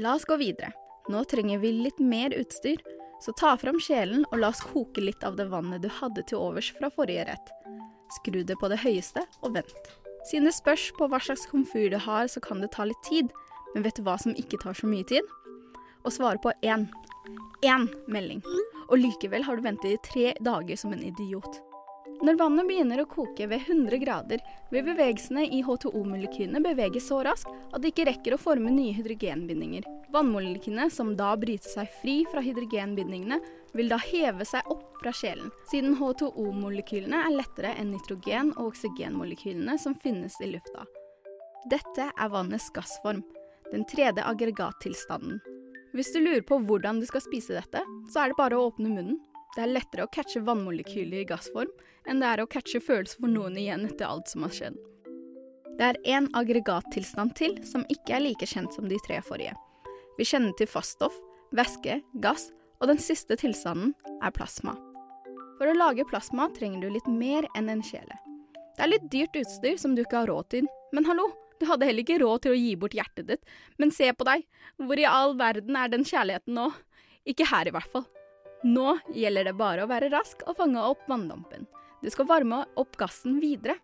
La 0.00 0.16
oss 0.16 0.24
gå 0.24 0.40
videre. 0.40 0.72
Nå 1.12 1.20
trenger 1.28 1.60
vi 1.60 1.74
litt 1.84 2.00
mer 2.00 2.32
utstyr, 2.32 2.80
så 3.20 3.36
ta 3.36 3.52
fram 3.60 3.76
kjelen 3.76 4.24
og 4.30 4.40
la 4.40 4.54
oss 4.56 4.64
koke 4.72 5.04
litt 5.04 5.20
av 5.20 5.36
det 5.36 5.50
vannet 5.52 5.84
du 5.84 5.92
hadde 6.00 6.24
til 6.32 6.40
overs 6.40 6.72
fra 6.80 6.88
forrige 6.96 7.28
rett. 7.28 7.54
Skru 8.22 8.40
det 8.40 8.56
på 8.56 8.72
det 8.72 8.80
høyeste 8.88 9.28
og 9.44 9.60
vent. 9.60 9.96
Siden 10.26 10.48
det 10.48 10.56
spørs 10.56 10.88
på 10.98 11.06
hva 11.06 11.20
slags 11.22 11.46
komfyr 11.46 11.92
du 11.92 12.00
har, 12.02 12.26
så 12.26 12.42
kan 12.42 12.62
det 12.62 12.72
ta 12.74 12.86
litt 12.88 13.02
tid. 13.06 13.30
Men 13.74 13.84
vet 13.86 13.98
du 13.98 14.02
hva 14.06 14.16
som 14.18 14.34
ikke 14.34 14.58
tar 14.62 14.74
så 14.74 14.88
mye 14.90 15.06
tid? 15.06 15.22
Å 16.02 16.10
svare 16.10 16.40
på 16.42 16.50
én. 16.66 16.88
Én 17.62 17.86
melding. 18.10 18.42
Og 18.88 18.98
likevel 18.98 19.46
har 19.46 19.56
du 19.56 19.62
ventet 19.66 19.94
i 19.94 20.02
tre 20.02 20.34
dager 20.42 20.78
som 20.78 20.94
en 20.94 21.04
idiot. 21.06 21.62
Når 22.24 22.38
vannet 22.40 22.66
begynner 22.66 23.02
å 23.02 23.08
koke 23.10 23.46
ved 23.50 23.66
100 23.68 23.98
grader, 24.00 24.42
vil 24.72 24.86
bevegelsene 24.86 25.44
i 25.52 25.60
H2O-molekylene 25.66 26.62
bevege 26.64 27.02
så 27.02 27.20
raskt 27.26 27.50
at 27.70 27.82
det 27.82 27.92
ikke 27.92 28.06
rekker 28.08 28.34
å 28.34 28.40
forme 28.40 28.72
nye 28.72 28.94
hydrogenbindinger. 28.96 29.84
Vannmolekylene, 30.16 30.90
som 30.90 31.10
da 31.16 31.34
bryter 31.36 31.68
seg 31.68 31.90
fri 32.00 32.22
fra 32.32 32.40
hydrogenbindingene, 32.40 33.36
vil 33.76 33.90
da 33.92 33.98
heve 34.00 34.46
seg 34.48 34.64
opp 34.72 34.94
fra 35.02 35.10
sjelen, 35.12 35.50
siden 35.68 35.98
H2O-molekylene 35.98 37.18
er 37.26 37.34
lettere 37.34 37.74
enn 37.76 37.90
nitrogen- 37.92 38.54
og 38.54 38.70
oksygenmolekylene 38.70 39.74
som 39.82 39.92
finnes 40.00 40.38
i 40.40 40.48
lufta. 40.54 40.86
Dette 41.68 42.06
er 42.08 42.32
vannets 42.32 42.70
gassform, 42.72 43.20
den 43.68 43.84
tredje 43.90 44.24
aggregattilstanden. 44.24 45.42
Hvis 45.92 46.14
du 46.14 46.22
lurer 46.22 46.48
på 46.48 46.62
hvordan 46.64 47.02
du 47.02 47.06
skal 47.12 47.26
spise 47.26 47.58
dette, 47.58 47.84
så 48.08 48.24
er 48.24 48.32
det 48.32 48.40
bare 48.40 48.56
å 48.56 48.70
åpne 48.70 48.94
munnen. 48.94 49.20
Det 49.52 49.66
er 49.66 49.74
lettere 49.74 50.08
å 50.08 50.12
catche 50.16 50.40
vannmolekyler 50.48 51.26
i 51.26 51.28
gassform 51.28 51.76
enn 52.08 52.24
det 52.24 52.32
er 52.32 52.40
å 52.40 52.48
catche 52.48 52.80
følelser 52.80 53.20
for 53.20 53.36
noen 53.36 53.60
igjen 53.60 53.84
etter 53.84 54.08
alt 54.08 54.32
som 54.32 54.48
har 54.48 54.56
skjedd. 54.62 54.80
Det 55.76 55.92
er 55.92 56.02
én 56.16 56.32
aggregattilstand 56.32 57.36
til 57.36 57.60
som 57.68 57.84
ikke 57.92 58.16
er 58.16 58.28
like 58.30 58.48
kjent 58.48 58.72
som 58.72 58.88
de 58.88 58.96
tre 59.04 59.20
forrige. 59.20 59.52
Vi 60.16 60.26
kjenner 60.26 60.56
til 60.56 60.68
faststoff, 60.70 61.16
væske, 61.56 62.00
gass, 62.24 62.50
og 62.80 62.90
den 62.90 63.00
siste 63.00 63.36
tilstanden 63.40 63.94
er 64.24 64.34
plasma. 64.36 64.76
For 65.56 65.68
å 65.68 65.76
lage 65.76 66.04
plasma 66.08 66.50
trenger 66.56 66.84
du 66.84 66.92
litt 66.92 67.08
mer 67.08 67.48
enn 67.56 67.70
en 67.72 67.84
kjele. 67.84 68.18
Det 68.76 68.84
er 68.84 68.92
litt 68.92 69.08
dyrt 69.12 69.36
utstyr 69.40 69.78
som 69.80 69.94
du 69.96 70.02
ikke 70.02 70.20
har 70.20 70.30
råd 70.32 70.50
til, 70.52 70.68
men 70.92 71.08
hallo, 71.08 71.30
du 71.60 71.64
hadde 71.68 71.88
heller 71.88 72.04
ikke 72.04 72.20
råd 72.20 72.44
til 72.44 72.52
å 72.52 72.58
gi 72.58 72.74
bort 72.76 72.96
hjertet 72.96 73.28
ditt. 73.30 73.46
Men 73.80 73.92
se 73.94 74.10
på 74.12 74.26
deg, 74.28 74.44
hvor 74.76 75.00
i 75.00 75.08
all 75.08 75.32
verden 75.38 75.78
er 75.80 75.88
den 75.92 76.04
kjærligheten 76.04 76.56
nå? 76.58 76.68
Ikke 77.26 77.48
her 77.48 77.68
i 77.68 77.72
hvert 77.74 77.92
fall. 77.92 78.04
Nå 78.66 78.98
gjelder 79.16 79.48
det 79.48 79.56
bare 79.56 79.84
å 79.84 79.90
være 79.90 80.10
rask 80.12 80.44
og 80.46 80.58
fange 80.60 80.82
opp 80.84 81.04
vanndampen. 81.08 81.64
Du 82.02 82.10
skal 82.12 82.28
varme 82.28 82.62
opp 82.76 82.96
gassen 83.00 83.38
videre. 83.40 83.78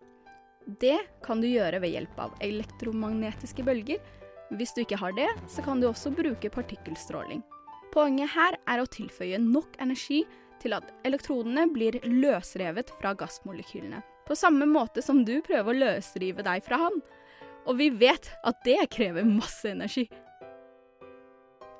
Det 0.80 0.98
kan 1.24 1.40
du 1.42 1.48
gjøre 1.48 1.80
ved 1.82 1.94
hjelp 1.96 2.20
av 2.22 2.36
elektromagnetiske 2.44 3.64
bølger. 3.66 4.02
Hvis 4.52 4.74
du 4.76 4.82
ikke 4.82 5.00
har 5.00 5.14
det, 5.16 5.28
så 5.48 5.62
kan 5.64 5.80
du 5.80 5.88
også 5.88 6.12
bruke 6.12 6.50
partikkelstråling. 6.52 7.40
Poenget 7.92 8.32
her 8.34 8.56
er 8.68 8.82
å 8.82 8.88
tilføye 8.88 9.38
nok 9.40 9.78
energi 9.80 10.22
til 10.62 10.76
at 10.76 10.88
elektronene 11.08 11.66
blir 11.72 11.98
løsrevet 12.04 12.92
fra 13.00 13.14
gassmolekylene. 13.18 14.02
På 14.28 14.36
samme 14.38 14.68
måte 14.68 15.02
som 15.02 15.24
du 15.24 15.38
prøver 15.44 15.72
å 15.72 15.80
løsrive 15.80 16.44
deg 16.46 16.64
fra 16.64 16.78
han. 16.84 17.00
Og 17.66 17.78
vi 17.78 17.88
vet 17.94 18.28
at 18.44 18.60
det 18.66 18.78
krever 18.92 19.26
masse 19.26 19.70
energi. 19.70 20.06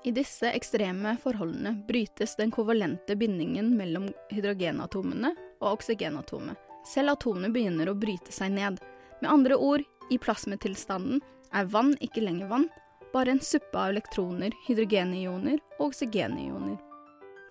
I 0.02 0.10
disse 0.10 0.50
ekstreme 0.50 1.14
forholdene 1.22 1.76
brytes 1.86 2.34
den 2.40 2.50
kovalente 2.50 3.14
bindingen 3.18 3.76
mellom 3.78 4.08
hydrogenatomene 4.32 5.30
og 5.60 5.68
oksygenatomet. 5.76 6.58
Selv 6.88 7.14
atomene 7.14 7.52
begynner 7.54 7.92
å 7.92 7.98
bryte 7.98 8.34
seg 8.34 8.56
ned. 8.56 8.80
Med 9.20 9.30
andre 9.30 9.54
ord, 9.54 9.84
i 10.10 10.18
plasmetilstanden 10.18 11.22
er 11.54 11.68
vann 11.72 11.94
ikke 12.00 12.24
lenger 12.24 12.50
vann, 12.50 12.68
bare 13.12 13.34
en 13.34 13.42
suppe 13.44 13.76
av 13.78 13.92
elektroner, 13.92 14.54
hydrogenioner 14.66 15.60
og 15.78 15.90
oksygenioner. 15.90 16.78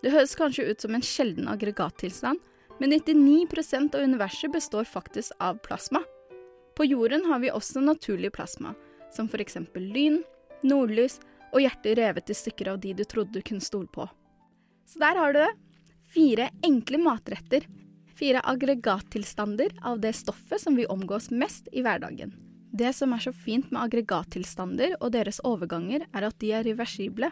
Det 0.02 0.14
høres 0.14 0.34
kanskje 0.38 0.66
ut 0.72 0.82
som 0.82 0.96
en 0.98 1.06
sjelden 1.06 1.50
aggregattilstand, 1.52 2.40
men 2.82 2.94
99% 2.98 3.96
av 3.96 4.02
universet 4.02 4.52
består 4.52 4.88
faktisk 4.90 5.36
av 5.40 5.60
plasma. 5.62 6.02
På 6.76 6.86
jorden 6.86 7.28
har 7.30 7.40
vi 7.44 7.52
også 7.52 7.84
naturlig 7.84 8.32
plasma, 8.34 8.74
som 9.14 9.30
f.eks. 9.30 9.60
lyn, 9.76 10.24
nordlys 10.64 11.20
og 11.52 11.62
hjerter 11.62 12.00
revet 12.00 12.32
i 12.32 12.38
stykker 12.38 12.72
av 12.74 12.80
de 12.82 12.96
du 12.98 13.04
trodde 13.06 13.38
du 13.38 13.46
kunne 13.46 13.62
stole 13.62 13.90
på. 13.92 14.08
Så 14.88 15.00
der 15.00 15.20
har 15.20 15.34
du 15.34 15.44
det. 15.44 15.52
Fire 16.12 16.50
enkle 16.66 16.98
matretter. 16.98 17.68
Fire 18.18 18.42
aggregattilstander 18.44 19.78
av 19.86 20.02
det 20.02 20.14
stoffet 20.18 20.62
som 20.62 20.76
vi 20.76 20.86
omgås 20.86 21.30
mest 21.32 21.70
i 21.72 21.84
hverdagen. 21.86 22.34
Det 22.72 22.94
som 22.94 23.12
er 23.14 23.20
så 23.20 23.34
fint 23.36 23.68
med 23.72 23.82
aggregattilstander 23.84 24.96
og 25.02 25.12
deres 25.12 25.42
overganger, 25.44 26.06
er 26.16 26.28
at 26.28 26.38
de 26.40 26.54
er 26.56 26.64
reversible. 26.64 27.28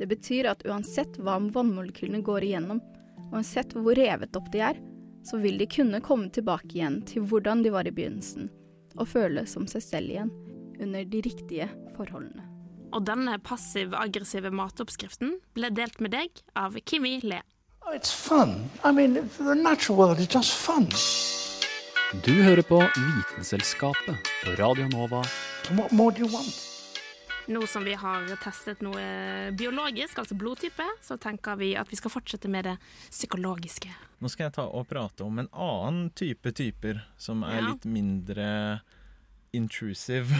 Det 0.00 0.08
betyr 0.08 0.48
at 0.48 0.64
uansett 0.64 1.18
hva 1.20 1.36
vannmolekylene 1.52 2.22
går 2.24 2.46
igjennom, 2.48 2.80
uansett 3.32 3.76
hvor 3.76 3.96
revet 3.98 4.36
opp 4.36 4.48
de 4.54 4.64
er, 4.64 4.80
så 5.28 5.38
vil 5.38 5.60
de 5.60 5.68
kunne 5.70 6.00
komme 6.02 6.32
tilbake 6.32 6.72
igjen 6.72 7.02
til 7.06 7.28
hvordan 7.28 7.62
de 7.62 7.74
var 7.74 7.86
i 7.86 7.92
begynnelsen, 7.94 8.48
og 8.96 9.12
føle 9.12 9.44
som 9.46 9.68
seg 9.68 9.84
selv 9.84 10.14
igjen, 10.14 10.32
under 10.80 11.04
de 11.04 11.20
riktige 11.28 11.68
forholdene. 11.96 12.48
Og 12.92 13.04
denne 13.08 13.38
passiv-aggressive 13.44 14.50
matoppskriften 14.52 15.36
ble 15.56 15.70
delt 15.72 16.00
med 16.00 16.16
deg 16.16 16.42
av 16.56 16.76
Kimi 16.88 17.18
Le. 17.24 17.44
Oh, 17.84 17.92
it's 17.92 18.12
fun. 18.12 18.70
I 18.84 18.92
mean, 18.92 19.20
the 19.36 19.54
natural 19.54 19.98
world 19.98 20.20
is 20.20 20.28
just 20.32 20.52
fun. 20.56 20.88
Du 22.24 22.32
hører 22.42 22.62
på 22.62 22.80
Vitenselskapet 22.80 24.31
Radio 24.46 24.88
Nova. 24.88 25.22
What 25.70 25.92
more 25.92 26.12
do 26.12 26.18
you 26.24 26.28
want? 26.32 26.68
Nå 27.48 27.66
som 27.66 27.84
vi 27.84 27.94
har 27.98 28.26
testet 28.42 28.80
noe 28.84 29.02
biologisk, 29.58 30.18
altså 30.22 30.36
blodtype, 30.38 30.84
så 31.02 31.16
tenker 31.20 31.56
vi 31.58 31.72
at 31.78 31.90
vi 31.90 31.98
skal 31.98 32.12
fortsette 32.14 32.50
med 32.50 32.68
det 32.68 32.74
psykologiske. 33.10 33.90
Nå 34.22 34.30
skal 34.30 34.46
jeg 34.48 34.54
ta 34.58 34.66
og 34.68 34.86
prate 34.90 35.24
om 35.26 35.40
en 35.42 35.48
annen 35.50 36.10
type 36.18 36.52
typer 36.54 37.00
som 37.18 37.42
er 37.46 37.58
Ja. 37.60 37.68
litt 37.72 37.84
mindre 37.84 38.80
intrusive. 39.52 40.32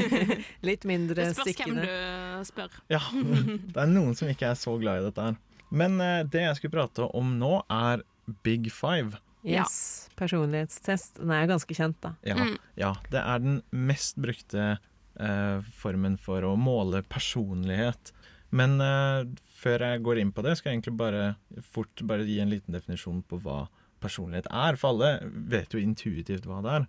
Litt 0.68 0.82
mindre 0.84 1.14
Det 1.30 1.36
spørs 1.38 1.56
hvem 1.62 1.78
du 1.80 2.44
spør. 2.44 2.74
ja, 2.92 3.00
det 3.14 3.76
er 3.80 3.86
noen 3.88 4.14
som 4.18 4.28
ikke 4.28 4.50
er 4.50 4.58
så 4.58 4.74
glad 4.82 5.00
i 5.00 5.06
dette 5.06 5.22
her. 5.30 5.38
Men 5.70 6.00
eh, 6.02 6.24
det 6.28 6.42
jeg 6.42 6.56
skulle 6.58 6.74
prate 6.74 7.06
om 7.16 7.38
nå, 7.40 7.62
er 7.70 8.02
Big 8.44 8.68
Five. 8.74 9.16
Yes. 9.46 10.08
Personlighetstest. 10.18 11.20
Den 11.20 11.32
er 11.32 11.44
jo 11.44 11.52
ganske 11.54 11.76
kjent, 11.76 11.98
da. 12.04 12.14
Ja, 12.26 12.36
ja, 12.78 12.94
det 13.12 13.20
er 13.22 13.42
den 13.42 13.60
mest 13.72 14.18
brukte 14.20 14.64
eh, 14.76 15.68
formen 15.80 16.18
for 16.20 16.44
å 16.44 16.54
måle 16.60 17.02
personlighet. 17.08 18.12
Men 18.54 18.80
eh, 18.84 19.28
før 19.60 19.86
jeg 19.86 20.04
går 20.06 20.22
inn 20.22 20.32
på 20.34 20.44
det, 20.44 20.56
skal 20.58 20.72
jeg 20.72 20.80
egentlig 20.80 20.96
bare 21.00 21.24
fort 21.72 22.04
bare 22.06 22.26
gi 22.28 22.40
en 22.42 22.52
liten 22.52 22.76
definisjon 22.76 23.22
på 23.28 23.40
hva 23.44 23.64
personlighet 24.02 24.48
er. 24.50 24.78
For 24.80 24.92
alle 24.92 25.30
vet 25.52 25.76
jo 25.76 25.82
intuitivt 25.82 26.48
hva 26.48 26.60
det 26.64 26.78
er. 26.80 26.88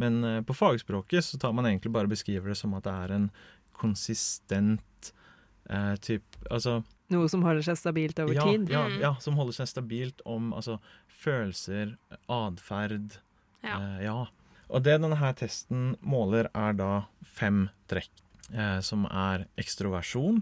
Men 0.00 0.20
eh, 0.24 0.42
på 0.46 0.56
fagspråket 0.56 1.26
så 1.26 1.40
tar 1.40 1.56
man 1.56 1.68
egentlig 1.68 1.92
bare 1.94 2.10
beskriver 2.10 2.52
det 2.52 2.60
som 2.60 2.76
at 2.78 2.86
det 2.88 2.96
er 3.04 3.16
en 3.16 3.28
konsistent 3.80 4.84
eh, 5.70 5.94
typ 6.02 6.22
Altså 6.50 6.82
Noe 7.10 7.26
som 7.28 7.42
holder 7.42 7.64
seg 7.66 7.78
stabilt 7.80 8.20
over 8.22 8.36
ja, 8.36 8.44
tid. 8.46 8.68
Ja, 8.70 8.84
ja, 9.02 9.08
som 9.18 9.34
holder 9.34 9.56
seg 9.56 9.66
stabilt 9.66 10.20
om 10.30 10.52
altså, 10.54 10.76
følelser, 11.08 11.96
atferd. 12.30 13.16
Ja. 13.66 13.80
Eh, 13.80 14.04
ja. 14.04 14.18
Og 14.70 14.84
det 14.86 14.94
denne 15.02 15.18
her 15.18 15.34
testen 15.34 15.96
måler, 16.06 16.46
er 16.54 16.76
da 16.78 16.90
fem 17.26 17.64
trekk. 17.90 18.12
Eh, 18.54 18.78
som 18.86 19.08
er 19.10 19.48
ekstroversjon 19.58 20.38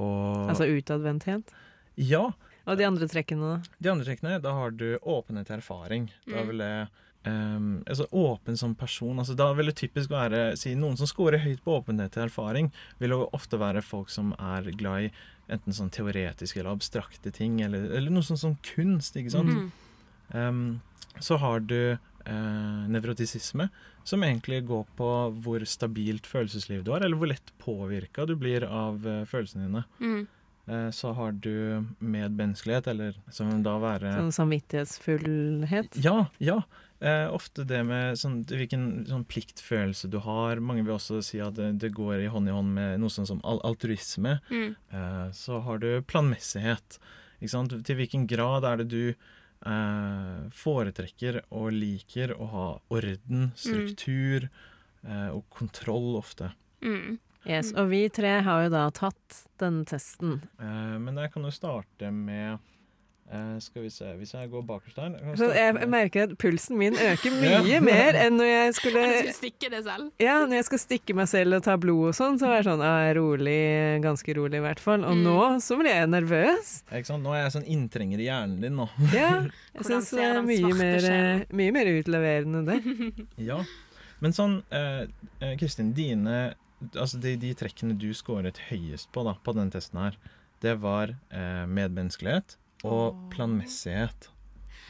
og 0.00 0.48
Altså 0.50 0.64
utadvendthet. 0.72 1.52
Ja. 2.00 2.30
Og 2.66 2.80
de 2.80 2.84
andre 2.88 3.06
trekkene, 3.12 3.52
da? 3.58 3.76
De 3.80 3.92
andre 3.92 4.08
trekkene, 4.08 4.40
da 4.42 4.52
har 4.56 4.72
du 4.72 4.96
åpenhet 4.98 5.46
til 5.48 5.60
erfaring. 5.60 6.08
Da 6.26 6.40
Mm. 6.42 6.48
vil 6.48 6.58
det 6.64 6.88
ehm, 7.26 7.70
altså 7.86 8.06
åpen 8.10 8.56
som 8.56 8.74
person. 8.78 9.18
Altså, 9.18 9.36
da 9.38 9.50
vil 9.56 9.70
det 9.70 9.76
typisk 9.80 10.10
være 10.12 10.56
si, 10.58 10.74
Noen 10.78 10.98
som 10.98 11.10
scorer 11.10 11.42
høyt 11.44 11.62
på 11.64 11.78
åpenhet 11.80 12.14
til 12.16 12.26
erfaring, 12.26 12.72
vil 13.02 13.16
jo 13.16 13.26
ofte 13.36 13.60
være 13.60 13.84
folk 13.84 14.12
som 14.12 14.32
er 14.38 14.70
glad 14.78 15.08
i 15.08 15.14
enten 15.52 15.76
sånn 15.76 15.92
teoretiske 15.94 16.60
eller 16.60 16.74
abstrakte 16.74 17.30
ting, 17.34 17.60
eller, 17.62 17.90
eller 17.94 18.14
noe 18.14 18.26
sånt 18.26 18.42
som 18.42 18.56
kunst, 18.66 19.18
ikke 19.18 19.34
sant. 19.36 19.52
Mm. 19.52 19.68
Um, 20.34 20.62
så 21.22 21.38
har 21.40 21.62
du 21.64 21.78
eh, 22.26 22.86
nevrotisisme, 22.92 23.68
som 24.04 24.24
egentlig 24.26 24.64
går 24.68 24.84
på 24.98 25.10
hvor 25.42 25.64
stabilt 25.68 26.26
følelsesliv 26.28 26.84
du 26.84 26.92
har, 26.94 27.04
eller 27.04 27.18
hvor 27.18 27.30
lett 27.30 27.52
påvirka 27.62 28.26
du 28.26 28.34
blir 28.38 28.66
av 28.66 29.06
eh, 29.06 29.24
følelsene 29.28 29.68
dine. 29.68 29.84
Mm. 30.00 30.26
Eh, 30.66 30.90
så 30.90 31.12
har 31.14 31.32
du 31.32 31.86
medmenneskelighet, 31.98 32.88
eller 32.90 33.14
som 33.30 33.52
da 33.62 33.76
være 33.82 34.16
Sånn 34.16 34.34
samvittighetsfullhet? 34.34 35.98
Ja, 36.02 36.26
ja. 36.42 36.60
Eh, 36.98 37.26
ofte 37.28 37.66
det 37.68 37.82
med 37.84 38.16
sånn, 38.18 38.40
hvilken 38.48 39.04
sånn 39.06 39.26
pliktfølelse 39.28 40.08
du 40.10 40.18
har. 40.24 40.62
Mange 40.64 40.82
vil 40.82 40.96
også 40.96 41.20
si 41.24 41.38
at 41.44 41.58
det, 41.58 41.74
det 41.82 41.92
går 41.94 42.24
i 42.24 42.30
hånd 42.32 42.48
i 42.48 42.54
hånd 42.56 42.72
med 42.78 43.02
noe 43.02 43.12
sånn 43.12 43.28
som 43.28 43.42
altruisme. 43.44 44.38
Mm. 44.50 44.74
Eh, 44.90 45.26
så 45.36 45.60
har 45.66 45.82
du 45.82 45.90
planmessighet. 46.08 46.98
Ikke 47.38 47.52
sant? 47.52 47.76
Til 47.86 48.00
hvilken 48.00 48.24
grad 48.30 48.64
er 48.66 48.80
det 48.80 48.88
du 48.90 49.02
eh, 49.12 50.40
foretrekker 50.56 51.42
og 51.50 51.70
liker 51.76 52.32
å 52.34 52.50
ha 52.54 52.68
orden, 52.96 53.50
struktur 53.60 54.48
eh, 54.48 55.28
og 55.30 55.44
kontroll 55.52 56.16
ofte. 56.18 56.50
Mm. 56.82 57.18
Yes, 57.46 57.72
og 57.78 57.90
vi 57.92 58.08
tre 58.10 58.40
har 58.42 58.64
jo 58.66 58.70
da 58.74 58.88
tatt 58.90 59.42
denne 59.62 59.84
testen. 59.86 60.40
Eh, 60.60 60.96
men 60.98 61.16
jeg 61.16 61.32
kan 61.32 61.42
jo 61.46 61.50
starte 61.54 62.10
med 62.12 62.58
Eh, 63.26 63.56
skal 63.58 63.82
vi 63.82 63.88
se 63.90 64.04
Hvis 64.20 64.30
jeg 64.36 64.46
går 64.52 64.62
bakerst 64.62 64.94
der 65.00 65.16
starte 65.34 65.56
jeg 65.58 65.88
merker 65.90 66.28
at 66.28 66.34
pulsen 66.38 66.76
min 66.78 66.94
øker 66.94 67.32
Ja. 67.42 67.56
mye 67.58 67.80
mer 67.88 68.14
enn 68.14 68.36
når 68.38 68.46
jeg 68.46 68.74
skulle 68.76 69.00
Du 69.02 69.14
skulle 69.16 69.32
stikke 69.34 69.70
det 69.72 69.80
selv. 69.82 70.12
Ja, 70.22 70.36
når 70.46 70.54
jeg 70.60 70.64
skal 70.68 70.78
stikke 70.78 71.16
meg 71.18 71.26
selv 71.26 71.56
og 71.58 71.64
ta 71.66 71.74
blod 71.76 72.12
og 72.12 72.14
sånn, 72.14 72.38
så 72.38 72.46
er 72.46 72.60
jeg 72.60 72.68
sånn 72.68 72.84
ah, 72.86 73.08
rolig, 73.18 73.56
ganske 74.04 74.36
rolig 74.38 74.60
i 74.60 74.62
hvert 74.62 74.78
fall. 74.78 75.02
Og 75.02 75.16
Mm. 75.18 75.24
nå 75.26 75.40
så 75.58 75.74
blir 75.80 75.90
jeg 75.90 76.06
nervøs. 76.14 76.70
Ikke 76.86 77.10
sant? 77.10 77.24
Nå 77.26 77.34
er 77.34 77.42
jeg 77.42 77.56
sånn 77.56 77.66
inntrenger 77.66 78.22
i 78.22 78.28
hjernen 78.28 78.60
din 78.62 78.76
nå. 78.78 78.86
Ja, 79.10 79.32
jeg 79.74 79.88
syns 79.90 80.10
det 80.14 80.22
er 80.22 80.42
mye 80.46 80.70
mer, 80.78 81.08
eh, 81.10 81.42
mye 81.50 81.72
mer 81.74 81.90
utleverende 81.96 82.62
det. 82.70 83.26
Ja. 83.50 83.58
Men 84.22 84.30
sånn, 84.38 84.60
eh, 84.70 85.02
eh, 85.42 85.56
Kristin, 85.58 85.90
dine 85.98 86.54
Altså 86.92 87.18
de, 87.22 87.34
de 87.40 87.52
trekkene 87.56 87.96
du 87.96 88.10
scoret 88.16 88.58
høyest 88.68 89.10
på 89.14 89.24
da, 89.26 89.36
på 89.44 89.54
den 89.56 89.70
testen 89.72 90.00
her, 90.02 90.16
det 90.64 90.76
var 90.82 91.14
eh, 91.32 91.64
medmenneskelighet 91.68 92.56
og 92.86 93.16
planmessighet. 93.32 94.30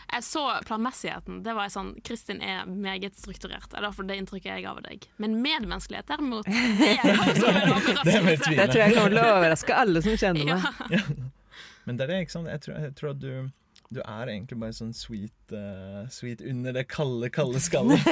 Jeg 0.06 0.22
så 0.22 0.42
planmessigheten. 0.66 1.40
Det 1.42 1.54
var 1.56 1.66
jeg 1.66 1.74
sånn 1.74 1.92
Kristin 2.06 2.42
er 2.44 2.66
meget 2.70 3.16
strukturert. 3.18 3.66
Det 3.72 3.80
er 3.80 3.86
derfor 3.88 4.06
det 4.06 4.18
inntrykket 4.20 4.52
jeg 4.52 4.64
ga 4.66 4.74
av 4.76 4.82
deg. 4.86 5.06
Men 5.22 5.38
medmenneskelighet, 5.42 6.06
derimot, 6.10 6.46
det 6.46 6.54
Det. 8.06 8.36
Det 8.36 8.68
tror 8.70 8.82
jeg 8.82 8.94
kommer 8.94 9.14
til 9.14 9.22
å 9.22 9.30
overraske 9.34 9.78
alle 9.82 10.02
som 10.06 10.18
kjenner 10.20 10.52
meg. 10.52 10.68
Ja. 10.96 11.02
Men 11.86 11.98
det 11.98 12.06
er 12.06 12.10
det, 12.10 12.18
ikke 12.24 12.34
sant? 12.34 12.50
Jeg 12.50 12.62
tror, 12.64 12.78
jeg 12.82 12.94
tror 12.98 13.14
at 13.14 13.22
du 13.22 13.32
du 13.86 14.00
er 14.02 14.30
egentlig 14.32 14.56
bare 14.58 14.74
sånn 14.74 14.94
sweet, 14.96 15.52
uh, 15.54 16.06
sweet 16.10 16.40
under 16.42 16.74
det 16.74 16.88
kalde, 16.90 17.28
kalde 17.30 17.60
skallet. 17.62 18.02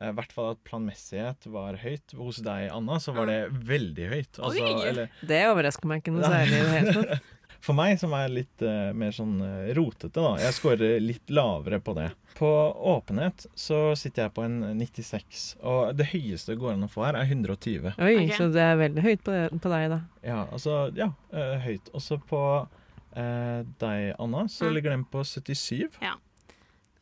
Eh, 0.00 0.10
I 0.10 0.14
hvert 0.18 0.32
fall 0.34 0.52
at 0.54 0.60
planmessighet 0.68 1.48
var 1.52 1.78
høyt. 1.82 2.14
Hos 2.18 2.42
deg, 2.44 2.68
Anna, 2.74 2.98
så 3.02 3.14
var 3.16 3.26
det 3.30 3.40
veldig 3.50 4.06
høyt. 4.12 4.38
Altså, 4.38 4.62
Oi! 4.62 4.86
eller, 4.92 5.10
Det 5.26 5.42
overrasker 5.50 5.90
meg 5.90 6.02
ikke 6.04 6.14
noe 6.16 6.30
særlig 6.30 6.54
i 6.60 6.62
det 6.62 6.76
hele 6.76 6.94
tatt. 7.02 7.34
For 7.58 7.74
meg, 7.74 7.96
som 7.98 8.12
er 8.14 8.28
litt 8.30 8.62
uh, 8.62 8.92
mer 8.94 9.10
sånn 9.10 9.40
eh, 9.42 9.72
rotete, 9.74 10.12
da. 10.14 10.36
Jeg 10.38 10.54
scorer 10.54 11.00
litt 11.02 11.32
lavere 11.34 11.80
på 11.82 11.90
det. 11.96 12.04
På 12.38 12.46
åpenhet 12.92 13.48
så 13.58 13.96
sitter 13.98 14.28
jeg 14.28 14.34
på 14.36 14.44
en 14.46 14.60
96, 14.78 15.40
og 15.66 15.96
det 15.98 16.06
høyeste 16.12 16.52
det 16.54 16.60
går 16.62 16.76
an 16.76 16.86
å 16.86 16.90
få 16.92 17.02
her, 17.08 17.18
er 17.18 17.26
120. 17.26 17.88
Oi, 17.98 18.12
okay. 18.14 18.36
så 18.38 18.46
det 18.54 18.62
er 18.62 18.78
veldig 18.78 19.02
høyt 19.02 19.24
på, 19.26 19.34
det, 19.34 19.58
på 19.64 19.72
deg, 19.74 19.88
da. 19.90 19.98
Ja, 20.22 20.38
altså 20.54 20.76
Ja, 20.94 21.10
uh, 21.34 21.56
høyt. 21.66 21.90
Også 21.98 22.20
på 22.30 22.44
uh, 22.62 23.58
deg, 23.82 24.14
Anna, 24.22 24.46
så 24.46 24.70
Mm. 24.70 24.74
ligger 24.78 24.94
den 24.94 25.04
på 25.10 25.26
77. 25.26 25.98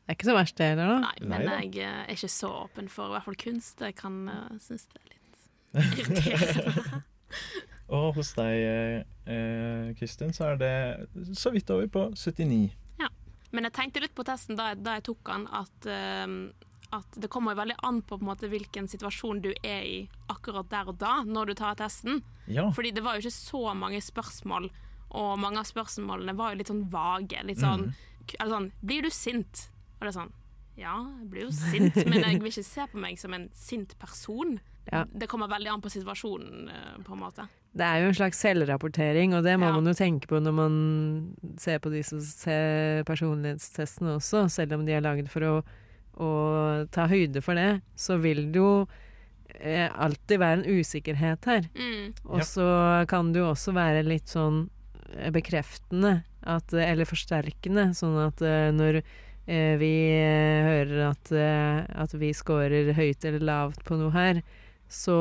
Det 0.06 0.14
er 0.14 0.18
ikke 0.20 0.28
så 0.28 0.34
verst 0.36 0.60
det 0.60 0.66
heller, 0.70 0.86
da. 0.86 0.98
Nei, 1.02 1.16
men 1.26 1.32
Nei 1.34 1.46
da. 1.48 1.54
jeg 1.58 1.82
eh, 1.82 2.02
er 2.04 2.12
ikke 2.14 2.28
så 2.30 2.48
åpen 2.62 2.86
for 2.86 3.10
i 3.10 3.16
hvert 3.16 3.26
fall 3.26 3.38
kunst. 3.42 3.80
Jeg 3.82 3.96
kan 3.98 4.20
uh, 4.30 4.52
synes 4.62 4.84
det 4.92 5.00
er 5.02 5.08
litt 5.10 5.40
irriterende. 5.98 7.00
Og 7.96 8.16
hos 8.16 8.32
deg, 8.34 8.54
eh, 8.66 9.02
eh, 9.30 9.90
Kristin, 9.98 10.32
så 10.34 10.52
er 10.52 10.56
det 10.62 11.34
så 11.38 11.52
vidt 11.54 11.70
over 11.74 11.90
på 11.90 12.06
79. 12.14 12.70
Ja. 13.02 13.10
Men 13.50 13.68
jeg 13.68 13.76
tenkte 13.76 14.02
litt 14.02 14.14
på 14.14 14.26
testen 14.26 14.58
da 14.58 14.72
jeg, 14.72 14.82
da 14.86 14.96
jeg 14.96 15.06
tok 15.06 15.26
den, 15.26 15.44
at, 15.54 15.90
uh, 15.90 16.96
at 16.98 17.20
det 17.22 17.30
kommer 17.30 17.58
veldig 17.58 17.78
an 17.86 18.00
på, 18.02 18.16
på 18.16 18.22
en 18.22 18.30
måte, 18.30 18.50
hvilken 18.50 18.90
situasjon 18.90 19.42
du 19.42 19.52
er 19.62 19.86
i 19.86 20.00
akkurat 20.30 20.70
der 20.70 20.90
og 20.90 20.98
da, 21.02 21.20
når 21.26 21.52
du 21.52 21.58
tar 21.62 21.78
testen. 21.78 22.22
Ja. 22.46 22.66
Fordi 22.74 22.94
det 22.94 23.06
var 23.06 23.18
jo 23.18 23.26
ikke 23.26 23.38
så 23.38 23.62
mange 23.78 24.02
spørsmål, 24.02 24.70
og 25.18 25.38
mange 25.42 25.62
av 25.62 25.70
spørsmålene 25.70 26.34
var 26.38 26.54
jo 26.54 26.62
litt 26.62 26.74
sånn 26.74 26.86
vage. 26.90 27.42
Litt 27.46 27.62
sånn, 27.62 27.88
mm. 27.90 28.36
eller 28.40 28.54
sånn 28.54 28.70
Blir 28.82 29.06
du 29.06 29.14
sint? 29.14 29.68
Og 29.96 30.04
det 30.06 30.10
er 30.12 30.18
sånn 30.20 30.32
Ja, 30.76 30.96
jeg 31.22 31.28
blir 31.32 31.46
jo 31.46 31.52
sint, 31.56 31.96
men 32.04 32.20
jeg 32.20 32.40
vil 32.42 32.50
ikke 32.52 32.64
se 32.68 32.84
på 32.92 32.98
meg 33.00 33.16
som 33.20 33.32
en 33.36 33.48
sint 33.56 33.94
person. 34.02 34.58
Ja. 34.86 35.00
Det 35.10 35.26
kommer 35.26 35.48
veldig 35.50 35.66
an 35.72 35.80
på 35.82 35.90
situasjonen, 35.90 36.68
eh, 36.70 36.98
på 37.02 37.16
en 37.16 37.18
måte. 37.18 37.42
Det 37.74 37.82
er 37.82 38.04
jo 38.04 38.10
en 38.12 38.14
slags 38.14 38.38
selvrapportering, 38.38 39.32
og 39.34 39.42
det 39.42 39.56
må 39.58 39.66
Ja. 39.66 39.72
man 39.74 39.88
jo 39.90 39.94
tenke 39.98 40.28
på 40.30 40.38
når 40.38 40.54
man 40.54 40.76
ser 41.58 41.80
på 41.82 41.90
de 41.90 42.04
som 42.06 42.20
ser 42.22 43.02
personlighetstestene 43.02 44.14
også. 44.14 44.44
Selv 44.48 44.76
om 44.78 44.84
de 44.86 44.92
er 44.94 45.02
laget 45.02 45.26
for 45.32 45.42
å, 45.42 45.54
å 46.22 46.86
ta 46.94 47.08
høyde 47.10 47.42
for 47.42 47.58
det, 47.58 47.80
så 47.98 48.14
vil 48.22 48.44
det 48.54 48.62
jo 48.62 48.86
eh, 49.58 49.90
alltid 49.90 50.38
være 50.38 50.60
en 50.62 50.78
usikkerhet 50.78 51.50
her. 51.50 51.66
Mm. 51.74 52.14
Og 52.30 52.46
så 52.46 52.68
kan 53.10 53.32
det 53.34 53.42
jo 53.42 53.50
også 53.50 53.74
være 53.74 54.06
litt 54.06 54.30
sånn 54.30 54.68
eh, 55.18 55.32
bekreftende, 55.34 56.20
at, 56.46 56.70
eller 56.78 57.10
forsterkende, 57.10 57.90
sånn 57.98 58.20
at 58.28 58.38
når 58.78 59.02
vi 59.78 59.92
eh, 60.10 60.66
hører 60.66 61.02
at, 61.12 61.32
eh, 61.32 61.82
at 62.02 62.14
vi 62.18 62.32
scorer 62.34 62.92
høyt 62.96 63.26
eller 63.28 63.44
lavt 63.46 63.84
på 63.86 63.98
noe 64.00 64.10
her, 64.14 64.42
så, 64.86 65.16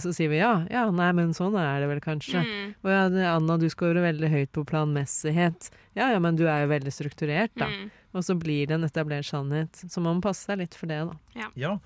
så 0.00 0.12
sier 0.12 0.28
vi 0.32 0.40
ja, 0.42 0.66
ja, 0.68 0.82
nei, 0.92 1.08
men 1.16 1.32
sånn 1.36 1.56
er 1.56 1.80
det 1.80 1.88
vel 1.88 2.02
kanskje. 2.04 2.42
Mm. 2.44 2.74
Og 2.84 2.90
ja, 2.92 3.06
Anna, 3.32 3.56
du 3.60 3.64
scorer 3.72 4.04
veldig 4.04 4.28
høyt 4.32 4.52
på 4.56 4.64
planmessighet. 4.68 5.70
Ja, 5.96 6.10
ja, 6.12 6.20
men 6.20 6.36
du 6.36 6.44
er 6.48 6.66
jo 6.66 6.72
veldig 6.74 6.92
strukturert, 6.92 7.54
da. 7.60 7.70
Mm. 7.72 7.88
Og 8.16 8.26
så 8.26 8.36
blir 8.36 8.68
det 8.68 8.76
en 8.76 8.84
etablert 8.84 9.28
sannhet. 9.28 9.80
Så 9.88 10.02
man 10.04 10.18
må 10.18 10.24
passe 10.24 10.48
seg 10.48 10.60
litt 10.60 10.76
for 10.76 10.90
det, 10.90 11.00
da. 11.08 11.48
Ja, 11.56 11.76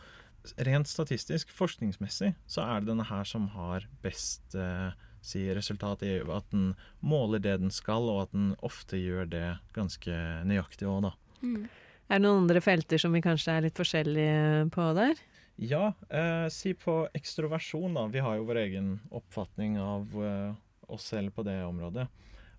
rent 0.67 0.91
statistisk, 0.91 1.53
forskningsmessig, 1.55 2.35
så 2.51 2.67
er 2.67 2.83
det 2.83 2.91
denne 2.91 3.07
her 3.09 3.27
som 3.29 3.47
har 3.55 3.87
best 4.05 4.57
eh, 4.59 4.91
si, 5.25 5.47
resultat 5.57 6.03
i 6.05 6.19
at 6.21 6.51
den 6.53 6.73
måler 7.01 7.43
det 7.43 7.59
den 7.63 7.73
skal, 7.73 8.11
og 8.11 8.27
at 8.27 8.35
den 8.35 8.53
ofte 8.65 9.01
gjør 9.01 9.31
det 9.31 9.47
ganske 9.77 10.19
nøyaktig 10.49 10.89
òg, 10.91 11.07
da. 11.09 11.15
Mm. 11.45 11.69
Er 12.11 12.19
det 12.21 12.25
noen 12.27 12.43
andre 12.43 12.61
felter 12.65 13.01
som 13.01 13.15
vi 13.17 13.23
kanskje 13.25 13.55
er 13.55 13.65
litt 13.69 13.79
forskjellige 13.81 14.67
på 14.75 14.89
der? 14.97 15.21
Ja, 15.57 15.93
eh, 16.11 16.49
si 16.51 16.73
på 16.75 17.05
ekstroversjon, 17.15 17.95
da. 17.95 18.07
Vi 18.11 18.23
har 18.25 18.37
jo 18.41 18.47
vår 18.49 18.59
egen 18.65 18.89
oppfatning 19.15 19.77
av 19.81 20.11
eh, 20.19 20.55
oss 20.93 21.07
selv 21.13 21.33
på 21.37 21.45
det 21.47 21.61
området. 21.65 22.09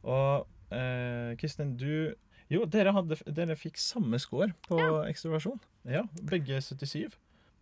Og 0.08 0.48
eh, 0.74 1.36
Kristin, 1.42 1.76
du 1.78 2.14
Jo, 2.48 2.62
dere, 2.70 2.92
hadde, 2.94 3.18
dere 3.34 3.56
fikk 3.58 3.80
samme 3.82 4.20
score 4.22 4.52
på 4.68 4.78
ekstroversjon. 5.10 5.58
Ja, 5.90 6.04
begge 6.30 6.60
77. 6.62 7.10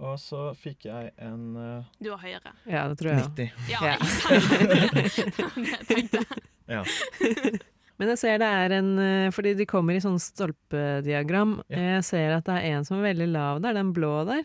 Og 0.04 0.18
så 0.20 0.50
fikk 0.60 0.90
jeg 0.90 1.14
en 1.22 1.54
uh, 1.56 1.86
Du 2.04 2.10
var 2.10 2.20
høyere. 2.20 2.52
Ja, 2.68 2.82
det 2.92 2.98
tror 3.00 3.14
jeg. 3.14 3.24
90. 3.30 3.70
Ja, 3.72 3.80
Ja. 3.86 3.96
sant? 4.04 4.50
Det 4.60 5.68
jeg 5.72 5.86
tenkte. 5.88 6.26
Ja. 6.68 6.84
Men 8.00 8.08
jeg 8.10 8.18
ser 8.18 8.38
det 8.42 8.48
er 8.48 8.72
en 8.80 9.00
eh, 9.00 9.30
Fordi 9.32 9.54
de 9.56 9.66
kommer 9.70 9.94
i 9.96 10.00
sånn 10.02 10.20
stolpediagram. 10.20 11.60
Ja. 11.70 11.78
Jeg 11.98 12.04
ser 12.04 12.32
at 12.38 12.46
det 12.46 12.56
er 12.58 12.78
en 12.78 12.86
som 12.86 12.98
er 13.00 13.14
veldig 13.14 13.28
lav 13.32 13.62
der, 13.62 13.74
den 13.78 13.94
blå 13.94 14.26
der. 14.28 14.44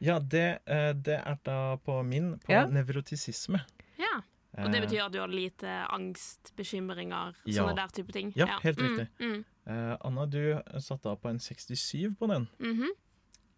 Ja, 0.00 0.18
det, 0.18 0.60
eh, 0.66 0.92
det 0.96 1.18
er 1.24 1.38
da 1.44 1.76
på 1.76 2.02
min, 2.04 2.38
på 2.38 2.52
Ja. 2.52 2.66
nevrotisisme. 2.66 3.60
Ja. 3.98 4.20
Og 4.58 4.72
det 4.72 4.80
Eh, 4.82 4.86
betyr 4.86 5.04
at 5.06 5.12
du 5.12 5.18
har 5.20 5.28
lite 5.28 5.66
angst, 5.92 6.52
bekymringer, 6.56 7.34
Ja. 7.46 7.62
sånne 7.62 7.76
der 7.76 7.88
type 7.88 8.12
ting? 8.12 8.32
Ja, 8.36 8.58
helt 8.62 8.78
Mm, 8.78 8.88
riktig. 8.88 9.08
Mm, 9.20 9.44
eh, 9.66 9.96
Anna, 10.04 10.26
du 10.26 10.60
satt 10.80 11.02
da 11.02 11.14
på 11.16 11.28
en 11.30 11.38
67 11.38 12.16
på 12.18 12.26
den. 12.28 12.48
mhm. 12.58 12.88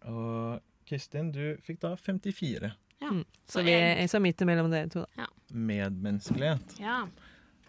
Og 0.05 0.59
Kristin, 0.85 1.31
du 1.31 1.57
fikk 1.65 1.79
da 1.79 1.95
54. 1.95 2.73
Ja. 3.01 3.09
Mm. 3.09 3.25
Så 3.47 3.59
Så 3.59 3.63
vi 3.63 3.71
jeg- 3.71 3.97
er 4.03 4.07
så 4.07 4.19
midt 4.21 4.37
imellom 4.41 4.69
dere 4.69 4.87
to, 4.89 5.05
da. 5.17 5.25
Medmenneskelighet. 5.53 6.79
Ja. 6.79 7.07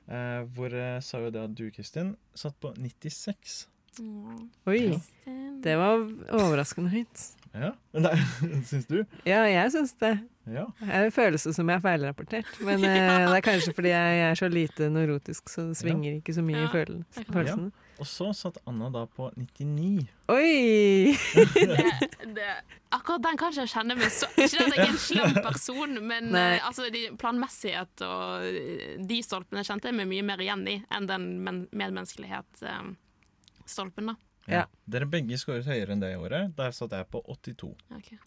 Eh, 0.05 0.41
hvor 0.57 0.75
jeg 0.77 1.03
sa 1.05 1.21
jo 1.23 1.31
det 1.33 1.41
at 1.41 1.55
du, 1.57 1.69
Kristin, 1.73 2.15
satt 2.37 2.57
på 2.61 2.75
96. 2.77 3.69
Mm. 4.01 4.51
Oi, 4.67 4.79
Kristin. 4.79 5.63
det 5.65 5.77
var 5.81 6.03
overraskende 6.35 6.93
høyt. 6.93 7.25
Ja, 7.55 7.69
men 7.95 8.03
det 8.03 8.11
syns 8.71 8.87
du? 8.91 9.05
Ja, 9.25 9.45
jeg 9.47 9.71
syns 9.73 9.93
det. 10.01 10.19
Ja. 10.51 10.65
Jeg 10.83 11.13
en 11.15 11.45
det 11.47 11.55
som 11.57 11.69
jeg 11.71 11.77
er 11.79 11.83
feilrapportert. 11.85 12.47
Men 12.67 12.81
ja. 12.85 12.91
det 13.31 13.37
er 13.39 13.45
kanskje 13.47 13.73
fordi 13.77 13.91
jeg, 13.95 14.19
er 14.27 14.35
så 14.41 14.49
lite 14.51 14.83
neurotisk, 14.93 15.43
så 15.53 15.61
det 15.71 15.77
svinger 15.79 16.13
ikke 16.19 16.35
så 16.37 16.43
mye 16.45 16.59
Ja, 16.59 16.65
i 16.67 16.69
følel 16.73 16.99
følelsene. 17.31 17.71
Og 18.03 18.07
så 18.11 18.27
satt 18.35 18.59
Anna 18.67 18.89
da 18.91 19.05
på 19.07 19.29
99. 19.39 20.03
Oi! 20.35 21.15
det, 21.55 21.79
det, 22.35 22.49
akkurat 22.91 23.23
den 23.23 23.39
kan 23.39 23.55
ikke 23.55 23.63
jeg 23.63 23.71
kjenne 23.71 23.95
meg 24.01 24.11
så 24.11 24.27
Ikke 24.35 24.59
at 24.65 24.75
jeg 24.75 24.83
er 24.83 24.91
en 24.91 24.99
slem 24.99 25.31
person, 25.47 25.95
men 26.11 26.35
eh, 26.35 26.59
altså, 26.67 26.91
de, 26.91 27.15
planmessighet 27.23 28.03
og 28.09 28.43
eh, 28.51 28.99
de 28.99 29.23
stolpene 29.23 29.63
kjente 29.63 29.87
jeg 29.93 29.95
meg 30.01 30.11
mye 30.11 30.27
mer 30.27 30.43
igjen 30.43 30.67
i 30.75 30.83
enn 30.91 31.07
den 31.07 31.39
men- 31.47 31.71
medmenneskelighet-stolpen. 31.71 34.11
da. 34.11 34.19
Ja. 34.51 34.67
Dere 34.91 35.07
begge 35.09 35.39
skåret 35.41 35.65
høyere 35.69 35.95
enn 35.95 36.03
det 36.03 36.11
i 36.13 36.19
året. 36.21 36.53
Der 36.59 36.75
satt 36.77 36.93
jeg 36.93 37.07
på 37.13 37.23
82. 37.25 37.71
Okay. 37.97 38.19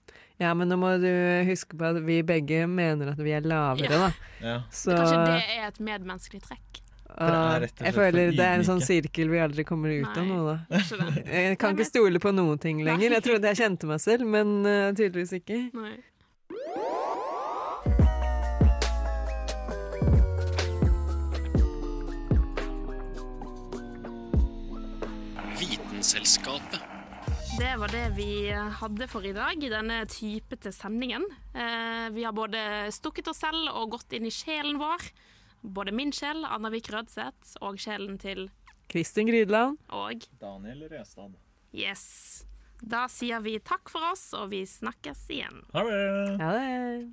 Ja, 0.42 0.54
men 0.58 0.70
nå 0.70 0.78
må 0.82 0.96
du 1.02 1.10
huske 1.50 1.78
på 1.78 1.86
at 1.92 2.00
vi 2.06 2.22
begge 2.26 2.66
mener 2.70 3.14
at 3.14 3.22
vi 3.22 3.36
er 3.38 3.46
lavere, 3.46 3.92
Ja. 3.92 4.08
da. 4.08 4.12
Ja. 4.42 4.58
Så 4.74 4.96
Kanskje 4.98 5.24
det 5.26 5.58
er 5.60 5.68
et 5.68 5.80
medmenneskelig 5.80 6.42
trekk? 6.48 6.82
Jeg 7.18 7.94
føler 7.96 8.34
det 8.36 8.44
er 8.46 8.60
en 8.60 8.66
sånn 8.68 8.82
sirkel 8.84 9.32
vi 9.32 9.40
aldri 9.42 9.64
kommer 9.66 9.90
ut 9.90 10.18
av 10.20 10.26
nå, 10.28 10.38
da. 10.46 10.82
Jeg 11.26 11.58
kan 11.58 11.74
ikke 11.74 11.88
stole 11.88 12.20
på 12.22 12.34
noen 12.36 12.60
ting 12.62 12.84
lenger. 12.86 13.16
Jeg 13.18 13.26
trodde 13.26 13.50
jeg 13.54 13.58
kjente 13.58 13.90
meg 13.90 14.04
selv, 14.04 14.28
men 14.30 14.60
uh, 14.68 14.92
tydeligvis 14.94 15.34
ikke. 15.40 15.64
Nei. 15.74 15.96
Vitenselskapet. 26.08 26.80
Det 27.60 27.76
var 27.78 27.88
det 27.92 28.10
vi 28.16 28.48
hadde 28.52 29.08
for 29.12 29.26
i 29.28 29.34
dag 29.36 29.60
i 29.64 29.70
denne 29.70 30.06
typete 30.08 30.72
sendingen. 30.72 31.26
Eh, 31.52 32.08
vi 32.16 32.24
har 32.24 32.32
både 32.32 32.88
stukket 32.96 33.28
oss 33.28 33.42
selv 33.44 33.68
og 33.74 33.92
gått 33.92 34.16
inn 34.16 34.24
i 34.26 34.32
sjelen 34.32 34.80
vår. 34.80 35.04
både 35.62 35.92
min 35.92 36.14
sjel, 36.16 36.46
Annavik 36.46 36.88
Rødseth, 36.94 37.58
og 37.60 37.76
sjelen 37.76 38.16
til 38.18 38.50
Kristin 38.88 39.28
Grydland. 39.28 39.78
og 39.90 40.24
Daniel 40.40 40.88
Restad. 40.88 41.36
Yes. 41.74 42.46
Da 42.82 43.08
sier 43.08 43.42
vi 43.42 43.60
takk 43.60 43.90
for 43.90 44.00
oss, 44.14 44.34
og 44.34 44.52
vi 44.52 44.64
snakkes 44.64 45.28
igjen. 45.30 45.66
Ha 45.74 45.84
det! 45.84 46.40
Ha 46.40 46.52
det. 46.54 47.12